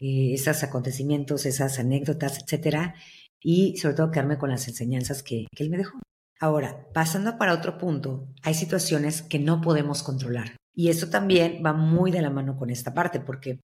eh, 0.00 0.34
esos 0.34 0.62
acontecimientos, 0.62 1.46
esas 1.46 1.78
anécdotas, 1.78 2.42
etcétera, 2.42 2.94
y 3.40 3.76
sobre 3.76 3.94
todo 3.94 4.10
quedarme 4.10 4.38
con 4.38 4.50
las 4.50 4.66
enseñanzas 4.66 5.22
que 5.22 5.46
él 5.56 5.70
me 5.70 5.78
dejó. 5.78 5.98
Ahora, 6.40 6.88
pasando 6.92 7.38
para 7.38 7.54
otro 7.54 7.78
punto, 7.78 8.28
hay 8.42 8.54
situaciones 8.54 9.22
que 9.22 9.38
no 9.38 9.60
podemos 9.60 10.02
controlar. 10.02 10.56
Y 10.74 10.88
eso 10.88 11.08
también 11.08 11.62
va 11.64 11.72
muy 11.72 12.10
de 12.10 12.22
la 12.22 12.30
mano 12.30 12.56
con 12.56 12.70
esta 12.70 12.92
parte, 12.92 13.20
porque 13.20 13.60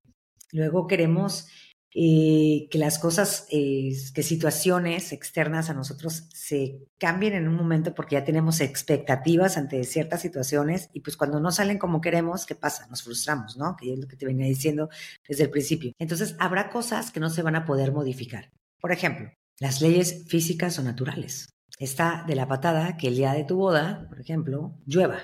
luego 0.53 0.87
queremos 0.87 1.49
eh, 1.93 2.69
que 2.71 2.79
las 2.79 3.01
cosas, 3.01 3.47
que 3.51 4.23
situaciones 4.23 5.13
externas 5.13 5.71
a 5.71 5.75
nosotros 5.75 6.29
se 6.33 6.87
cambien 6.99 7.35
en 7.35 7.49
un 7.49 7.57
momento 7.57 7.95
porque 7.95 8.15
ya 8.15 8.25
tenemos 8.25 8.61
expectativas 8.61 9.57
ante 9.57 9.83
ciertas 9.83 10.21
situaciones 10.21 10.89
y 10.93 11.01
pues 11.01 11.17
cuando 11.17 11.41
no 11.41 11.51
salen 11.51 11.79
como 11.79 12.01
queremos, 12.01 12.47
¿qué 12.47 12.55
pasa? 12.55 12.87
Nos 12.87 13.03
frustramos, 13.03 13.57
¿no? 13.57 13.77
Que 13.77 13.93
es 13.93 13.99
lo 13.99 14.07
que 14.07 14.17
te 14.17 14.27
venía 14.27 14.47
diciendo 14.47 14.89
desde 15.29 15.45
el 15.45 15.51
principio. 15.51 15.93
Entonces, 15.99 16.37
habrá 16.39 16.71
cosas 16.71 17.11
que 17.11 17.19
no 17.19 17.29
se 17.29 17.43
van 17.43 17.57
a 17.57 17.65
poder 17.65 17.91
modificar. 17.91 18.51
Por 18.81 18.93
ejemplo, 18.93 19.33
las 19.59 19.81
leyes 19.83 20.25
físicas 20.29 20.79
o 20.79 20.85
naturales. 20.85 21.49
Está 21.79 22.25
de 22.27 22.35
la 22.35 22.49
patada 22.49 22.97
que 22.97 23.09
el 23.09 23.17
día 23.17 23.33
de 23.33 23.45
tu 23.45 23.57
boda, 23.57 24.07
por 24.09 24.21
ejemplo, 24.21 24.75
llueva 24.87 25.21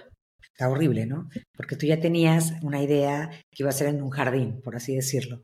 está 0.56 0.70
horrible, 0.70 1.04
¿no? 1.04 1.28
Porque 1.54 1.76
tú 1.76 1.84
ya 1.84 2.00
tenías 2.00 2.54
una 2.62 2.82
idea 2.82 3.28
que 3.50 3.62
iba 3.62 3.68
a 3.68 3.74
ser 3.74 3.88
en 3.88 4.02
un 4.02 4.08
jardín, 4.08 4.62
por 4.62 4.74
así 4.74 4.96
decirlo. 4.96 5.42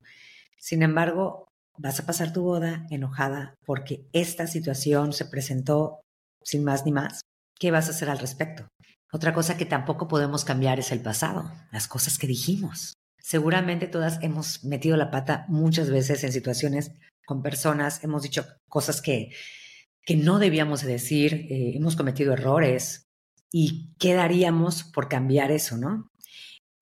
Sin 0.59 0.83
embargo, 0.83 1.49
vas 1.77 2.01
a 2.01 2.07
pasar 2.07 2.33
tu 2.33 2.43
boda 2.43 2.87
enojada 2.91 3.55
porque 3.67 4.07
esta 4.15 4.47
situación 4.47 5.13
se 5.13 5.27
presentó 5.27 6.01
sin 6.43 6.65
más 6.65 6.87
ni 6.87 6.93
más. 6.93 7.21
¿Qué 7.61 7.71
vas 7.71 7.89
a 7.89 7.91
hacer 7.91 8.09
al 8.09 8.21
respecto? 8.21 8.69
Otra 9.13 9.35
cosa 9.35 9.59
que 9.59 9.67
tampoco 9.67 10.09
podemos 10.09 10.47
cambiar 10.47 10.79
es 10.79 10.93
el 10.93 11.03
pasado, 11.03 11.53
las 11.71 11.89
cosas 11.89 12.17
que 12.17 12.27
dijimos. 12.27 12.95
Seguramente 13.19 13.89
todas 13.89 14.19
hemos 14.23 14.65
metido 14.65 14.97
la 14.97 15.11
pata 15.11 15.45
muchas 15.49 15.91
veces 15.91 16.25
en 16.25 16.33
situaciones 16.33 16.91
con 17.27 17.43
personas, 17.43 18.03
hemos 18.03 18.23
dicho 18.23 18.47
cosas 18.67 19.03
que, 19.03 19.31
que 20.05 20.17
no 20.17 20.39
debíamos 20.39 20.83
decir, 20.83 21.47
eh, 21.51 21.73
hemos 21.77 21.97
cometido 21.97 22.33
errores 22.33 23.09
y 23.51 23.95
qué 23.99 24.15
daríamos 24.15 24.85
por 24.85 25.09
cambiar 25.09 25.51
eso, 25.51 25.77
¿no? 25.77 26.11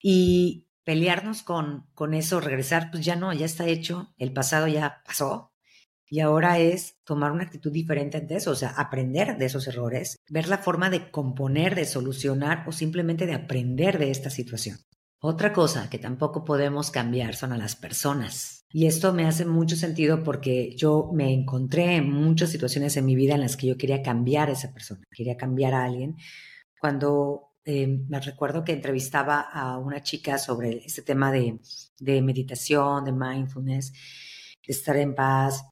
Y 0.01 0.67
pelearnos 0.83 1.43
con, 1.43 1.87
con 1.93 2.13
eso, 2.13 2.39
regresar, 2.41 2.89
pues 2.91 3.05
ya 3.05 3.15
no, 3.15 3.33
ya 3.33 3.45
está 3.45 3.67
hecho, 3.67 4.13
el 4.17 4.33
pasado 4.33 4.67
ya 4.67 5.01
pasó 5.05 5.51
y 6.11 6.19
ahora 6.19 6.59
es 6.59 6.97
tomar 7.05 7.31
una 7.31 7.45
actitud 7.45 7.71
diferente 7.71 8.17
ante 8.17 8.35
eso, 8.35 8.51
o 8.51 8.55
sea, 8.55 8.71
aprender 8.71 9.37
de 9.37 9.45
esos 9.45 9.65
errores, 9.67 10.17
ver 10.29 10.49
la 10.49 10.57
forma 10.57 10.89
de 10.89 11.09
componer, 11.09 11.73
de 11.73 11.85
solucionar 11.85 12.65
o 12.67 12.73
simplemente 12.73 13.25
de 13.25 13.33
aprender 13.33 13.97
de 13.97 14.11
esta 14.11 14.29
situación. 14.29 14.77
Otra 15.21 15.53
cosa 15.53 15.89
que 15.89 15.99
tampoco 15.99 16.43
podemos 16.43 16.91
cambiar 16.91 17.33
son 17.35 17.53
a 17.53 17.57
las 17.57 17.77
personas. 17.77 18.60
Y 18.73 18.87
esto 18.87 19.13
me 19.13 19.25
hace 19.25 19.45
mucho 19.45 19.75
sentido 19.75 20.23
porque 20.23 20.75
yo 20.75 21.09
me 21.13 21.33
encontré 21.33 21.95
en 21.95 22.11
muchas 22.11 22.49
situaciones 22.49 22.95
en 22.95 23.05
mi 23.05 23.15
vida 23.15 23.35
en 23.35 23.41
las 23.41 23.57
que 23.57 23.67
yo 23.67 23.77
quería 23.77 24.01
cambiar 24.01 24.49
a 24.49 24.53
esa 24.53 24.71
persona, 24.71 25.01
quería 25.11 25.35
cambiar 25.35 25.73
a 25.73 25.83
alguien. 25.83 26.15
Cuando 26.79 27.51
eh, 27.65 27.87
me 27.87 28.19
recuerdo 28.19 28.63
que 28.63 28.71
entrevistaba 28.71 29.41
a 29.41 29.77
una 29.77 30.01
chica 30.01 30.37
sobre 30.37 30.77
este 30.85 31.01
tema 31.01 31.31
de, 31.31 31.59
meditación, 32.21 33.05
de 33.05 33.11
mindfulness, 33.11 33.91
de 34.65 34.73
estar 34.73 34.95
en 34.95 35.15
paz, 35.15 35.63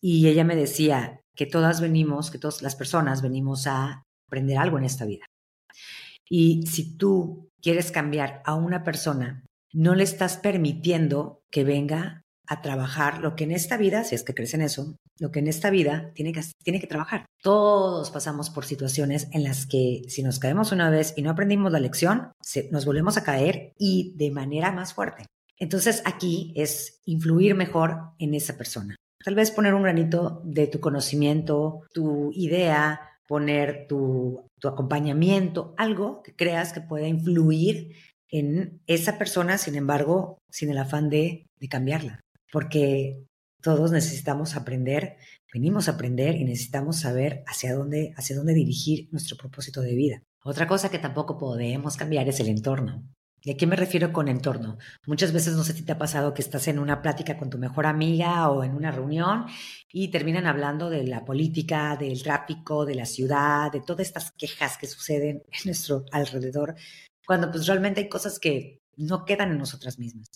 y 0.00 0.28
ella 0.28 0.44
me 0.44 0.56
decía 0.56 1.20
que 1.34 1.46
todas 1.46 1.80
venimos, 1.80 2.30
que 2.30 2.38
todas 2.38 2.62
las 2.62 2.74
personas 2.74 3.22
venimos 3.22 3.66
a 3.66 4.02
aprender 4.26 4.58
algo 4.58 4.78
en 4.78 4.84
esta 4.84 5.04
vida. 5.04 5.26
Y 6.28 6.66
si 6.66 6.96
tú 6.96 7.50
quieres 7.60 7.92
cambiar 7.92 8.42
a 8.44 8.54
una 8.54 8.82
persona, 8.82 9.44
no 9.72 9.94
le 9.94 10.04
estás 10.04 10.38
permitiendo 10.38 11.42
que 11.50 11.62
venga 11.62 12.25
a 12.46 12.62
trabajar 12.62 13.20
lo 13.20 13.36
que 13.36 13.44
en 13.44 13.52
esta 13.52 13.76
vida, 13.76 14.04
si 14.04 14.14
es 14.14 14.22
que 14.22 14.34
crees 14.34 14.54
en 14.54 14.62
eso, 14.62 14.96
lo 15.18 15.30
que 15.30 15.40
en 15.40 15.48
esta 15.48 15.70
vida 15.70 16.12
tiene 16.14 16.32
que, 16.32 16.42
tiene 16.62 16.80
que 16.80 16.86
trabajar. 16.86 17.26
Todos 17.42 18.10
pasamos 18.10 18.50
por 18.50 18.64
situaciones 18.64 19.28
en 19.32 19.44
las 19.44 19.66
que 19.66 20.02
si 20.08 20.22
nos 20.22 20.38
caemos 20.38 20.72
una 20.72 20.90
vez 20.90 21.14
y 21.16 21.22
no 21.22 21.30
aprendimos 21.30 21.72
la 21.72 21.80
lección, 21.80 22.32
nos 22.70 22.84
volvemos 22.84 23.16
a 23.16 23.24
caer 23.24 23.72
y 23.78 24.14
de 24.16 24.30
manera 24.30 24.72
más 24.72 24.94
fuerte. 24.94 25.26
Entonces 25.58 26.02
aquí 26.04 26.52
es 26.54 27.00
influir 27.04 27.54
mejor 27.54 28.12
en 28.18 28.34
esa 28.34 28.56
persona. 28.56 28.96
Tal 29.24 29.34
vez 29.34 29.50
poner 29.50 29.74
un 29.74 29.82
granito 29.82 30.42
de 30.44 30.66
tu 30.66 30.80
conocimiento, 30.80 31.80
tu 31.92 32.30
idea, 32.32 33.00
poner 33.26 33.86
tu, 33.88 34.44
acompañamiento, 34.62 35.74
algo 35.76 36.22
que 36.22 36.34
creas 36.34 36.72
que 36.72 36.80
pueda 36.80 37.06
influir 37.06 37.94
en 38.30 38.80
esa 38.86 39.16
persona, 39.18 39.58
sin 39.58 39.76
embargo, 39.76 40.38
sin 40.50 40.70
el 40.70 40.78
afán 40.78 41.08
de 41.08 41.46
cambiarla. 41.68 42.20
Porque 42.52 43.24
todos 43.62 43.90
necesitamos 43.90 44.56
aprender, 44.56 45.16
venimos 45.52 45.88
a 45.88 45.92
aprender 45.92 46.36
y 46.36 46.44
necesitamos 46.44 47.00
saber 47.00 47.42
hacia 47.46 47.74
dónde, 47.74 48.12
hacia 48.16 48.36
dónde 48.36 48.54
dirigir 48.54 49.08
nuestro 49.10 49.36
propósito 49.36 49.80
de 49.80 49.94
vida. 49.94 50.22
Otra 50.44 50.68
cosa 50.68 50.90
que 50.90 50.98
tampoco 50.98 51.38
podemos 51.38 51.96
cambiar 51.96 52.28
es 52.28 52.38
el 52.40 52.48
entorno. 52.48 53.02
¿Y 53.42 53.52
a 53.52 53.56
qué 53.56 53.66
me 53.66 53.76
refiero 53.76 54.12
con 54.12 54.28
entorno? 54.28 54.78
Muchas 55.06 55.32
veces 55.32 55.54
no 55.54 55.62
sé 55.62 55.72
si 55.72 55.84
te 55.84 55.92
ha 55.92 55.98
pasado 55.98 56.34
que 56.34 56.42
estás 56.42 56.66
en 56.66 56.78
una 56.78 57.00
plática 57.00 57.38
con 57.38 57.48
tu 57.48 57.58
mejor 57.58 57.86
amiga 57.86 58.50
o 58.50 58.64
en 58.64 58.74
una 58.74 58.90
reunión 58.90 59.46
y 59.92 60.08
terminan 60.08 60.46
hablando 60.46 60.90
de 60.90 61.06
la 61.06 61.24
política, 61.24 61.96
del 61.96 62.22
tráfico, 62.22 62.84
de 62.84 62.96
la 62.96 63.06
ciudad, 63.06 63.70
de 63.70 63.82
todas 63.82 64.06
estas 64.06 64.32
quejas 64.32 64.78
que 64.78 64.88
suceden 64.88 65.42
en 65.52 65.60
nuestro 65.64 66.04
alrededor, 66.10 66.74
cuando 67.24 67.50
pues 67.50 67.66
realmente 67.66 68.00
hay 68.00 68.08
cosas 68.08 68.40
que 68.40 68.80
no 68.96 69.24
quedan 69.24 69.52
en 69.52 69.58
nosotras 69.58 69.98
mismas. 69.98 70.28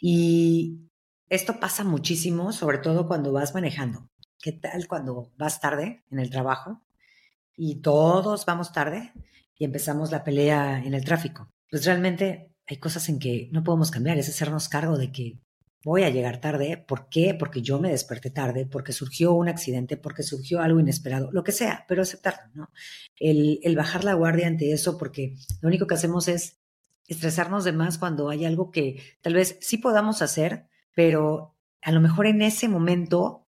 Y 0.00 0.88
esto 1.28 1.60
pasa 1.60 1.84
muchísimo, 1.84 2.52
sobre 2.52 2.78
todo 2.78 3.06
cuando 3.06 3.32
vas 3.32 3.54
manejando. 3.54 4.08
¿Qué 4.40 4.52
tal 4.52 4.86
cuando 4.86 5.32
vas 5.36 5.60
tarde 5.60 6.04
en 6.10 6.18
el 6.20 6.30
trabajo 6.30 6.82
y 7.56 7.80
todos 7.80 8.44
vamos 8.46 8.72
tarde 8.72 9.12
y 9.58 9.64
empezamos 9.64 10.10
la 10.10 10.24
pelea 10.24 10.82
en 10.84 10.94
el 10.94 11.04
tráfico? 11.04 11.50
pues 11.70 11.84
realmente 11.84 12.52
hay 12.66 12.78
cosas 12.78 13.08
en 13.08 13.18
que 13.18 13.48
no 13.52 13.62
podemos 13.62 13.90
cambiar, 13.90 14.18
es 14.18 14.28
hacernos 14.28 14.68
cargo 14.68 14.96
de 14.98 15.12
que 15.12 15.38
voy 15.84 16.02
a 16.02 16.10
llegar 16.10 16.40
tarde. 16.40 16.84
¿Por 16.88 17.08
qué? 17.08 17.34
Porque 17.34 17.62
yo 17.62 17.78
me 17.78 17.90
desperté 17.90 18.30
tarde, 18.30 18.66
porque 18.66 18.92
surgió 18.92 19.32
un 19.32 19.48
accidente, 19.48 19.96
porque 19.96 20.22
surgió 20.22 20.60
algo 20.60 20.80
inesperado, 20.80 21.30
lo 21.32 21.44
que 21.44 21.52
sea, 21.52 21.84
pero 21.86 22.02
aceptarlo, 22.02 22.50
¿no? 22.54 22.70
El, 23.18 23.60
el 23.62 23.76
bajar 23.76 24.04
la 24.04 24.14
guardia 24.14 24.46
ante 24.48 24.72
eso, 24.72 24.98
porque 24.98 25.36
lo 25.60 25.68
único 25.68 25.86
que 25.86 25.94
hacemos 25.94 26.28
es 26.28 26.58
estresarnos 27.06 27.64
de 27.64 27.72
más 27.72 27.98
cuando 27.98 28.30
hay 28.30 28.44
algo 28.44 28.70
que 28.72 29.00
tal 29.20 29.34
vez 29.34 29.58
sí 29.60 29.78
podamos 29.78 30.22
hacer, 30.22 30.68
pero 30.96 31.54
a 31.82 31.92
lo 31.92 32.00
mejor 32.00 32.26
en 32.26 32.42
ese 32.42 32.68
momento 32.68 33.46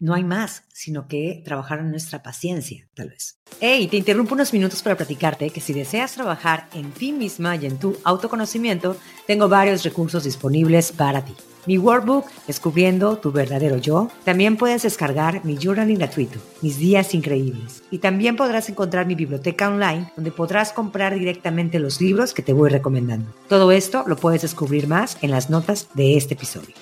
no 0.00 0.14
hay 0.14 0.24
más, 0.24 0.64
sino 0.72 1.06
que 1.06 1.42
trabajar 1.44 1.80
en 1.80 1.90
nuestra 1.90 2.22
paciencia, 2.22 2.88
tal 2.94 3.10
vez. 3.10 3.40
Hey, 3.60 3.88
te 3.88 3.96
interrumpo 3.96 4.34
unos 4.34 4.52
minutos 4.52 4.82
para 4.82 4.96
platicarte 4.96 5.50
que 5.50 5.60
si 5.60 5.72
deseas 5.72 6.14
trabajar 6.14 6.68
en 6.72 6.90
ti 6.92 7.12
misma 7.12 7.56
y 7.56 7.66
en 7.66 7.78
tu 7.78 7.96
autoconocimiento, 8.04 8.96
tengo 9.26 9.48
varios 9.48 9.84
recursos 9.84 10.24
disponibles 10.24 10.92
para 10.92 11.24
ti. 11.24 11.34
Mi 11.66 11.78
workbook, 11.78 12.26
Descubriendo 12.46 13.18
tu 13.18 13.32
verdadero 13.32 13.76
yo. 13.76 14.10
También 14.24 14.56
puedes 14.56 14.82
descargar 14.82 15.44
mi 15.44 15.56
journaling 15.56 15.98
gratuito, 15.98 16.38
Mis 16.62 16.78
días 16.78 17.14
increíbles. 17.14 17.82
Y 17.90 17.98
también 17.98 18.36
podrás 18.36 18.68
encontrar 18.68 19.06
mi 19.06 19.14
biblioteca 19.14 19.68
online, 19.68 20.10
donde 20.16 20.30
podrás 20.30 20.72
comprar 20.72 21.18
directamente 21.18 21.78
los 21.78 22.00
libros 22.00 22.34
que 22.34 22.42
te 22.42 22.52
voy 22.52 22.70
recomendando. 22.70 23.34
Todo 23.48 23.72
esto 23.72 24.04
lo 24.06 24.16
puedes 24.16 24.42
descubrir 24.42 24.88
más 24.88 25.18
en 25.22 25.30
las 25.30 25.50
notas 25.50 25.88
de 25.94 26.16
este 26.16 26.34
episodio. 26.34 26.74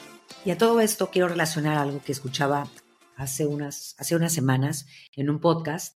Y 0.45 0.51
a 0.51 0.59
todo 0.59 0.81
esto 0.81 1.11
quiero 1.11 1.29
relacionar 1.29 1.77
algo 1.77 2.01
que 2.05 2.13
escuchaba 2.13 2.69
hace 3.17 3.47
unas, 3.47 3.97
hace 3.99 4.15
unas 4.15 4.33
semanas 4.33 4.87
en 5.17 5.31
un 5.31 5.41
podcast 5.41 5.97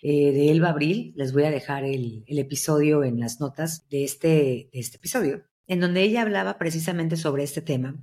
eh, 0.00 0.32
de 0.32 0.50
Elba 0.50 0.70
Abril. 0.70 1.12
Les 1.16 1.32
voy 1.32 1.44
a 1.44 1.50
dejar 1.50 1.84
el, 1.84 2.24
episodio 2.26 3.04
en 3.04 3.20
las 3.20 3.40
notas 3.40 3.88
de 3.90 4.04
este, 4.04 4.70
de 4.72 4.80
este 4.80 4.96
episodio, 4.96 5.44
en 5.72 5.80
donde 5.80 6.02
ella 6.02 6.20
hablaba 6.20 6.58
precisamente 6.58 7.16
sobre 7.16 7.44
este 7.44 7.62
tema. 7.62 7.96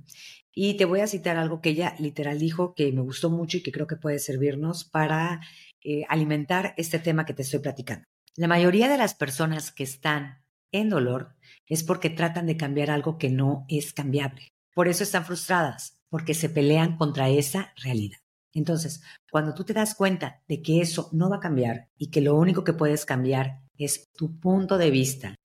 Y 0.52 0.76
te 0.76 0.86
voy 0.86 1.00
a 1.00 1.06
citar 1.06 1.36
algo 1.36 1.60
que 1.60 1.70
ella 1.70 1.94
literal 2.00 2.40
dijo 2.40 2.74
que 2.74 2.90
me 2.90 3.00
gustó 3.00 3.30
mucho 3.30 3.58
y 3.58 3.62
que 3.62 3.70
creo 3.70 3.86
que 3.86 3.94
puede 3.94 4.18
servirnos 4.18 4.84
para 4.84 5.40
eh, 5.84 6.02
alimentar 6.08 6.74
este 6.76 6.98
tema 6.98 7.24
que 7.24 7.32
te 7.32 7.42
estoy 7.42 7.60
platicando. 7.60 8.04
La 8.34 8.48
mayoría 8.48 8.88
de 8.88 8.98
las 8.98 9.14
personas 9.14 9.70
que 9.70 9.84
están 9.84 10.42
en 10.72 10.88
dolor 10.88 11.36
es 11.68 11.84
porque 11.84 12.10
tratan 12.10 12.46
de 12.46 12.56
cambiar 12.56 12.90
algo 12.90 13.18
que 13.18 13.30
no 13.30 13.66
es 13.68 13.92
cambiable. 13.92 14.48
Por 14.74 14.88
eso 14.88 15.04
están 15.04 15.24
frustradas, 15.24 16.00
porque 16.08 16.34
se 16.34 16.48
pelean 16.48 16.96
contra 16.96 17.28
esa 17.28 17.72
realidad. 17.76 18.18
Entonces, 18.52 19.00
cuando 19.30 19.54
tú 19.54 19.62
te 19.62 19.74
das 19.74 19.94
cuenta 19.94 20.42
de 20.48 20.60
que 20.60 20.80
eso 20.80 21.08
no 21.12 21.30
va 21.30 21.36
a 21.36 21.40
cambiar 21.40 21.86
y 21.96 22.10
que 22.10 22.20
lo 22.20 22.34
único 22.34 22.64
que 22.64 22.72
puedes 22.72 23.06
cambiar 23.06 23.60
es 23.78 24.08
tu 24.16 24.40
punto 24.40 24.76
de 24.76 24.90
vista 24.90 25.36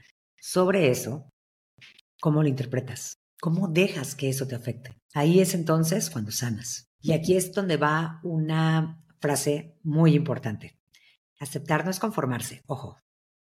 sobre 0.42 0.90
eso, 0.90 1.30
¿cómo 2.20 2.42
lo 2.42 2.50
interpretas? 2.50 3.20
¿Cómo 3.40 3.68
dejas 3.68 4.16
que 4.16 4.30
eso 4.30 4.48
te 4.48 4.56
afecte? 4.56 4.92
Ahí 5.14 5.40
es 5.40 5.54
entonces 5.54 6.10
cuando 6.10 6.32
sanas. 6.32 6.90
Y 7.00 7.12
aquí 7.12 7.36
es 7.36 7.52
donde 7.52 7.78
va 7.78 8.20
una 8.24 9.04
frase 9.20 9.78
muy 9.84 10.16
importante. 10.16 10.80
Aceptar 11.40 11.86
no 11.86 11.92
es 11.92 12.00
conformarse, 12.00 12.64
ojo. 12.66 12.98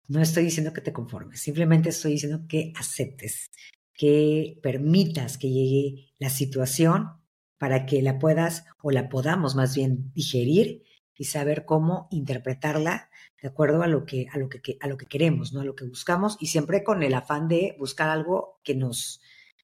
No 0.07 0.21
estoy 0.21 0.43
diciendo 0.43 0.73
que 0.73 0.81
te 0.81 0.93
conformes, 0.93 1.41
simplemente 1.41 1.89
estoy 1.89 2.13
diciendo 2.13 2.45
que 2.47 2.73
aceptes, 2.75 3.49
que 3.93 4.59
permitas 4.61 5.37
que 5.37 5.49
llegue 5.49 6.13
la 6.17 6.29
situación 6.29 7.21
para 7.57 7.85
que 7.85 8.01
la 8.01 8.19
puedas 8.19 8.65
o 8.81 8.91
la 8.91 9.09
podamos 9.09 9.55
más 9.55 9.75
bien 9.75 10.11
digerir 10.13 10.83
y 11.15 11.25
saber 11.25 11.65
cómo 11.65 12.07
interpretarla 12.11 13.09
de 13.41 13.47
acuerdo 13.47 13.83
a 13.83 13.87
lo 13.87 14.05
que 14.05 14.27
a 14.31 14.37
lo 14.37 14.49
que 14.49 14.77
a 14.79 14.87
lo 14.87 14.97
que 14.97 15.05
queremos, 15.05 15.53
¿no? 15.53 15.61
A 15.61 15.65
lo 15.65 15.75
que 15.75 15.85
buscamos 15.85 16.37
y 16.39 16.47
siempre 16.47 16.83
con 16.83 17.03
el 17.03 17.13
afán 17.13 17.47
de 17.47 17.75
buscar 17.79 18.09
algo 18.09 18.59
que 18.63 18.75
nos 18.75 19.21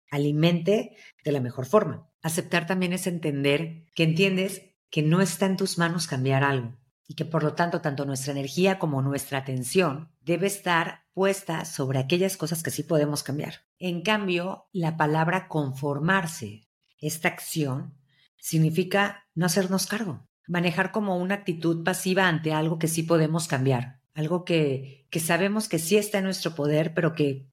alimente 0.10 0.96
de 1.24 1.32
la 1.32 1.42
mejor 1.42 1.66
forma. 1.66 2.10
Aceptar 2.22 2.66
también 2.66 2.94
es 2.94 3.08
entender 3.08 3.86
que 3.94 4.04
entiendes 4.04 4.62
que 4.90 5.02
no 5.02 5.22
está 5.22 5.46
en 5.46 5.58
tus 5.58 5.78
manos 5.78 6.08
cambiar 6.08 6.44
algo 6.44 6.78
y 7.08 7.16
que 7.16 7.26
por 7.26 7.44
lo 7.44 7.54
tanto 7.54 7.82
tanto 7.82 8.06
nuestra 8.06 8.32
energía 8.34 8.80
como 8.80 9.02
nuestra 9.02 9.40
atención 9.40 10.12
debe 10.22 10.48
estar 10.48 11.06
puesta 11.14 11.66
sobre 11.66 12.00
aquellas 12.00 12.38
cosas 12.38 12.64
que 12.64 12.72
sí 12.72 12.84
podemos 12.84 13.24
cambiar. 13.24 13.66
En 13.80 14.02
cambio, 14.02 14.68
la 14.72 14.98
palabra 14.98 15.48
conformarse 15.48 16.68
esta 17.00 17.30
acción 17.30 17.98
significa 18.38 19.26
no 19.36 19.46
hacernos 19.46 19.88
cargo, 19.88 20.28
manejar 20.48 20.92
como 20.92 21.18
una 21.18 21.36
actitud 21.36 21.84
pasiva 21.84 22.28
ante 22.28 22.54
algo 22.54 22.80
que 22.80 22.88
sí 22.88 23.04
podemos 23.04 23.48
cambiar, 23.48 24.00
algo 24.14 24.46
que, 24.46 25.08
que 25.10 25.20
sabemos 25.20 25.68
que 25.68 25.80
sí 25.80 25.98
está 25.98 26.20
en 26.20 26.26
nuestro 26.26 26.56
poder, 26.56 26.94
pero 26.94 27.14
que 27.14 27.50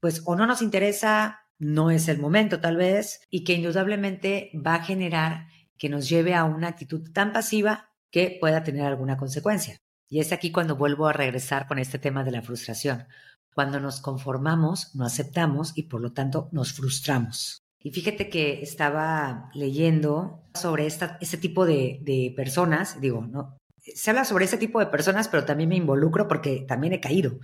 pues 0.00 0.22
o 0.24 0.34
no 0.34 0.46
nos 0.46 0.62
interesa, 0.62 1.46
no 1.58 1.92
es 1.92 2.08
el 2.08 2.18
momento 2.18 2.60
tal 2.60 2.76
vez, 2.76 3.20
y 3.30 3.44
que 3.44 3.54
indudablemente 3.54 4.50
va 4.54 4.74
a 4.74 4.84
generar 4.84 5.46
que 5.78 5.88
nos 5.88 6.08
lleve 6.08 6.34
a 6.34 6.44
una 6.44 6.68
actitud 6.68 7.12
tan 7.12 7.32
pasiva 7.32 7.90
que 8.10 8.36
pueda 8.40 8.64
tener 8.64 8.84
alguna 8.84 9.16
consecuencia. 9.16 9.78
Y 10.08 10.20
es 10.20 10.32
aquí 10.32 10.52
cuando 10.52 10.76
vuelvo 10.76 11.06
a 11.06 11.12
regresar 11.12 11.66
con 11.66 11.78
este 11.78 11.98
tema 11.98 12.24
de 12.24 12.32
la 12.32 12.42
frustración. 12.42 13.06
Cuando 13.54 13.80
nos 13.80 14.00
conformamos, 14.00 14.94
no 14.94 15.04
aceptamos 15.04 15.72
y 15.76 15.84
por 15.84 16.00
lo 16.00 16.12
tanto 16.12 16.48
nos 16.52 16.72
frustramos. 16.72 17.61
Y 17.82 17.90
fíjate 17.90 18.28
que 18.28 18.62
estaba 18.62 19.50
leyendo 19.54 20.42
sobre 20.54 20.86
esta, 20.86 21.18
este 21.20 21.36
tipo 21.36 21.66
de, 21.66 22.32
personas, 22.36 23.00
digo, 23.00 23.22
no, 23.22 23.58
se 23.78 24.10
habla 24.10 24.24
sobre 24.24 24.44
ese 24.44 24.58
tipo 24.58 24.78
de 24.78 24.86
personas, 24.86 25.28
pero 25.28 25.44
también 25.44 25.68
me 25.68 25.76
involucro 25.76 26.28
porque 26.28 26.64
también 26.68 26.92
he 26.92 27.00
caído. 27.00 27.38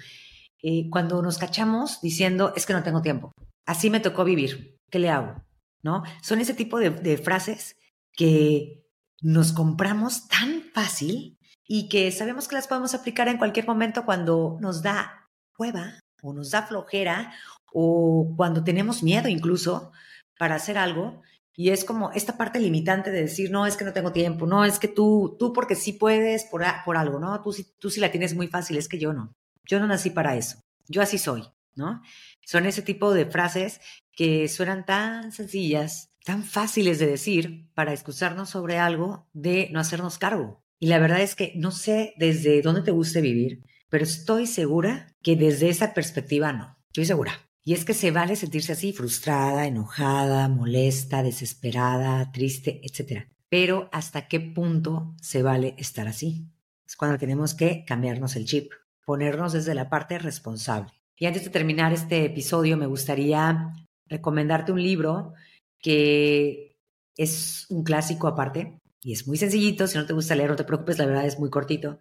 Eh, 0.62 0.88
cuando 0.90 1.22
nos 1.22 1.38
cachamos 1.38 2.00
diciendo, 2.00 2.52
es 2.56 2.66
que 2.66 2.72
no 2.72 2.82
tengo 2.82 3.02
tiempo, 3.02 3.32
así 3.66 3.90
me 3.90 4.00
tocó 4.00 4.24
vivir, 4.24 4.76
¿qué 4.90 4.98
le 4.98 5.10
hago? 5.10 5.42
¿No? 5.82 6.02
Son 6.22 6.40
ese 6.40 6.54
tipo 6.54 6.78
de, 6.78 6.90
de 6.90 7.16
frases 7.16 7.76
que 8.12 8.84
nos 9.20 9.52
compramos 9.52 10.28
tan 10.28 10.62
fácil 10.72 11.36
y 11.66 11.88
que 11.88 12.10
sabemos 12.12 12.48
que 12.48 12.56
las 12.56 12.66
podemos 12.68 12.94
aplicar 12.94 13.28
en 13.28 13.38
cualquier 13.38 13.66
momento 13.66 14.04
cuando 14.04 14.58
nos 14.60 14.82
da 14.82 15.28
cueva 15.56 16.00
o 16.22 16.32
nos 16.32 16.50
da 16.50 16.62
flojera 16.62 17.32
o 17.72 18.34
cuando 18.36 18.64
tenemos 18.64 19.02
miedo 19.02 19.28
incluso 19.28 19.92
para 20.38 20.54
hacer 20.54 20.78
algo 20.78 21.22
y 21.58 21.70
es 21.70 21.84
como 21.84 22.12
esta 22.12 22.36
parte 22.36 22.60
limitante 22.60 23.10
de 23.10 23.22
decir, 23.22 23.50
no, 23.50 23.66
es 23.66 23.76
que 23.76 23.84
no 23.84 23.92
tengo 23.92 24.12
tiempo, 24.12 24.46
no, 24.46 24.64
es 24.64 24.78
que 24.78 24.86
tú, 24.86 25.34
tú 25.40 25.52
porque 25.52 25.74
sí 25.74 25.92
puedes 25.92 26.44
por, 26.44 26.62
por 26.84 26.96
algo, 26.96 27.18
¿no? 27.18 27.42
Tú, 27.42 27.52
tú 27.80 27.90
sí 27.90 27.98
la 27.98 28.12
tienes 28.12 28.36
muy 28.36 28.46
fácil, 28.46 28.76
es 28.76 28.86
que 28.86 29.00
yo 29.00 29.12
no. 29.12 29.34
Yo 29.64 29.80
no 29.80 29.88
nací 29.88 30.10
para 30.10 30.36
eso. 30.36 30.62
Yo 30.86 31.02
así 31.02 31.18
soy, 31.18 31.42
¿no? 31.74 32.00
Son 32.46 32.64
ese 32.64 32.82
tipo 32.82 33.12
de 33.12 33.26
frases 33.26 33.80
que 34.12 34.46
suenan 34.46 34.86
tan 34.86 35.32
sencillas, 35.32 36.12
tan 36.24 36.44
fáciles 36.44 37.00
de 37.00 37.08
decir 37.08 37.68
para 37.74 37.92
excusarnos 37.92 38.50
sobre 38.50 38.78
algo 38.78 39.28
de 39.32 39.68
no 39.72 39.80
hacernos 39.80 40.18
cargo. 40.18 40.62
Y 40.78 40.86
la 40.86 41.00
verdad 41.00 41.22
es 41.22 41.34
que 41.34 41.54
no 41.56 41.72
sé 41.72 42.14
desde 42.18 42.62
dónde 42.62 42.82
te 42.82 42.92
guste 42.92 43.20
vivir, 43.20 43.64
pero 43.88 44.04
estoy 44.04 44.46
segura 44.46 45.12
que 45.24 45.34
desde 45.34 45.70
esa 45.70 45.92
perspectiva 45.92 46.52
no. 46.52 46.78
Estoy 46.86 47.04
segura. 47.04 47.47
Y 47.68 47.74
es 47.74 47.84
que 47.84 47.92
se 47.92 48.10
vale 48.10 48.34
sentirse 48.34 48.72
así, 48.72 48.94
frustrada, 48.94 49.66
enojada, 49.66 50.48
molesta, 50.48 51.22
desesperada, 51.22 52.32
triste, 52.32 52.80
etc. 52.82 53.28
Pero 53.50 53.90
¿hasta 53.92 54.26
qué 54.26 54.40
punto 54.40 55.14
se 55.20 55.42
vale 55.42 55.74
estar 55.76 56.08
así? 56.08 56.46
Es 56.86 56.96
cuando 56.96 57.18
tenemos 57.18 57.52
que 57.52 57.84
cambiarnos 57.84 58.36
el 58.36 58.46
chip, 58.46 58.72
ponernos 59.04 59.52
desde 59.52 59.74
la 59.74 59.90
parte 59.90 60.18
responsable. 60.18 60.90
Y 61.18 61.26
antes 61.26 61.44
de 61.44 61.50
terminar 61.50 61.92
este 61.92 62.24
episodio, 62.24 62.78
me 62.78 62.86
gustaría 62.86 63.74
recomendarte 64.06 64.72
un 64.72 64.82
libro 64.82 65.34
que 65.78 66.78
es 67.18 67.66
un 67.68 67.84
clásico 67.84 68.28
aparte 68.28 68.78
y 69.02 69.12
es 69.12 69.28
muy 69.28 69.36
sencillito. 69.36 69.86
Si 69.86 69.98
no 69.98 70.06
te 70.06 70.14
gusta 70.14 70.34
leer, 70.34 70.48
no 70.48 70.56
te 70.56 70.64
preocupes, 70.64 70.96
la 70.96 71.04
verdad 71.04 71.26
es 71.26 71.38
muy 71.38 71.50
cortito, 71.50 72.00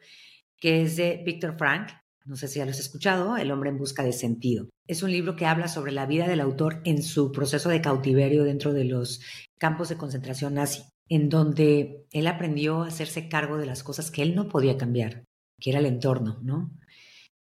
que 0.61 0.83
es 0.83 0.95
de 0.95 1.21
Víctor 1.25 1.57
Frank 1.57 1.89
no 2.27 2.35
sé 2.35 2.47
si 2.47 2.59
ya 2.59 2.65
lo 2.65 2.71
has 2.71 2.79
escuchado, 2.79 3.37
El 3.37 3.51
hombre 3.51 3.69
en 3.69 3.77
busca 3.77 4.03
de 4.03 4.11
sentido. 4.11 4.69
Es 4.85 5.01
un 5.01 5.11
libro 5.11 5.35
que 5.35 5.45
habla 5.45 5.67
sobre 5.67 5.91
la 5.91 6.05
vida 6.05 6.27
del 6.27 6.41
autor 6.41 6.81
en 6.83 7.01
su 7.01 7.31
proceso 7.31 7.69
de 7.69 7.81
cautiverio 7.81 8.43
dentro 8.43 8.73
de 8.73 8.83
los 8.83 9.21
campos 9.57 9.89
de 9.89 9.97
concentración 9.97 10.55
nazi, 10.55 10.83
en 11.09 11.29
donde 11.29 12.05
él 12.11 12.27
aprendió 12.27 12.83
a 12.83 12.87
hacerse 12.87 13.29
cargo 13.29 13.57
de 13.57 13.65
las 13.65 13.83
cosas 13.83 14.11
que 14.11 14.21
él 14.21 14.35
no 14.35 14.49
podía 14.49 14.77
cambiar, 14.77 15.23
que 15.59 15.69
era 15.69 15.79
el 15.79 15.85
entorno, 15.85 16.39
¿no? 16.43 16.69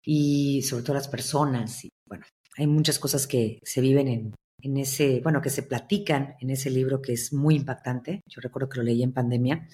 Y 0.04 0.62
sobre 0.62 0.82
todo 0.82 0.94
las 0.94 1.08
personas. 1.08 1.86
Bueno, 2.06 2.26
hay 2.56 2.66
muchas 2.66 2.98
cosas 2.98 3.26
que 3.26 3.60
se 3.62 3.80
viven 3.80 4.08
en, 4.08 4.34
en 4.60 4.76
ese, 4.76 5.20
bueno, 5.20 5.40
que 5.40 5.50
se 5.50 5.62
platican 5.62 6.34
en 6.40 6.50
ese 6.50 6.70
libro 6.70 7.00
que 7.00 7.12
es 7.12 7.32
muy 7.32 7.54
impactante. 7.54 8.20
Yo 8.28 8.40
recuerdo 8.40 8.68
que 8.68 8.78
lo 8.78 8.84
leí 8.84 9.02
en 9.02 9.12
pandemia 9.12 9.68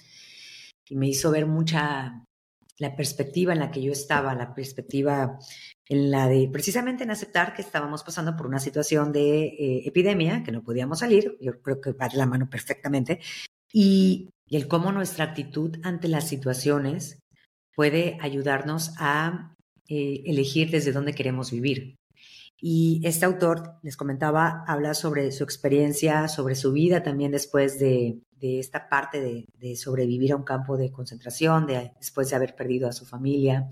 y 0.87 0.95
me 0.95 1.07
hizo 1.07 1.31
ver 1.31 1.47
mucha 1.47 2.23
la 2.81 2.95
perspectiva 2.95 3.53
en 3.53 3.59
la 3.59 3.69
que 3.69 3.83
yo 3.83 3.91
estaba, 3.91 4.33
la 4.33 4.55
perspectiva 4.55 5.37
en 5.87 6.09
la 6.09 6.27
de 6.27 6.49
precisamente 6.51 7.03
en 7.03 7.11
aceptar 7.11 7.53
que 7.53 7.61
estábamos 7.61 8.03
pasando 8.03 8.35
por 8.35 8.47
una 8.47 8.59
situación 8.59 9.11
de 9.11 9.43
eh, 9.45 9.83
epidemia, 9.85 10.41
que 10.43 10.51
no 10.51 10.63
podíamos 10.63 10.99
salir, 10.99 11.37
yo 11.39 11.61
creo 11.61 11.79
que 11.79 11.91
va 11.91 12.09
de 12.09 12.17
la 12.17 12.25
mano 12.25 12.49
perfectamente, 12.49 13.19
y, 13.71 14.29
el 14.49 14.67
cómo 14.67 14.91
nuestra 14.91 15.23
actitud 15.23 15.77
ante 15.81 16.09
las 16.09 16.27
situaciones 16.27 17.19
puede 17.73 18.17
ayudarnos 18.19 18.91
a 18.97 19.55
eh, 19.87 20.23
elegir 20.25 20.71
desde 20.71 20.91
dónde 20.91 21.13
queremos 21.13 21.51
vivir. 21.51 21.95
Y 22.59 22.99
este 23.05 23.25
autor, 23.25 23.75
les 23.81 23.95
comentaba, 23.95 24.65
habla 24.67 24.93
sobre 24.93 25.31
su 25.31 25.45
experiencia, 25.45 26.27
sobre 26.27 26.55
su 26.55 26.73
vida 26.73 27.01
también 27.01 27.31
después 27.31 27.79
de, 27.79 28.19
de 28.41 28.59
esta 28.59 28.89
parte 28.89 29.45
de, 29.53 29.75
sobrevivir 29.75 30.33
a 30.33 30.35
un 30.35 30.43
campo 30.43 30.75
de 30.75 30.91
concentración, 30.91 31.67
de, 31.67 31.93
después 31.97 32.29
de 32.29 32.35
haber 32.35 32.55
perdido 32.55 32.89
a 32.89 32.91
su 32.91 33.05
familia 33.05 33.69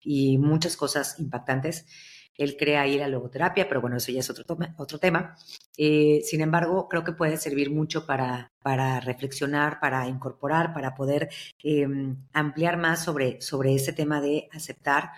y 0.00 0.38
muchas 0.38 0.76
cosas 0.76 1.20
impactantes. 1.20 1.86
Él 2.34 2.56
crea 2.56 2.82
ahí 2.82 2.96
la 2.96 3.08
logoterapia, 3.08 3.68
pero 3.68 3.80
bueno, 3.80 3.96
eso 3.96 4.12
ya 4.12 4.20
es 4.20 4.30
otro, 4.30 4.44
otro 4.76 4.98
tema. 4.98 5.36
Eh, 5.76 6.20
sin 6.24 6.40
embargo, 6.40 6.88
creo 6.88 7.04
que 7.04 7.12
puede 7.12 7.36
servir 7.36 7.70
mucho 7.70 8.06
para, 8.06 8.52
para 8.62 9.00
reflexionar, 9.00 9.80
para 9.80 10.06
incorporar, 10.06 10.72
para 10.72 10.94
poder 10.94 11.28
em, 11.62 12.16
ampliar 12.32 12.76
más 12.76 13.04
sobre, 13.04 13.40
sobre 13.40 13.74
ese 13.74 13.92
tema 13.92 14.20
de 14.20 14.48
aceptar 14.52 15.10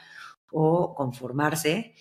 o 0.51 0.95
conformarse, 0.95 1.95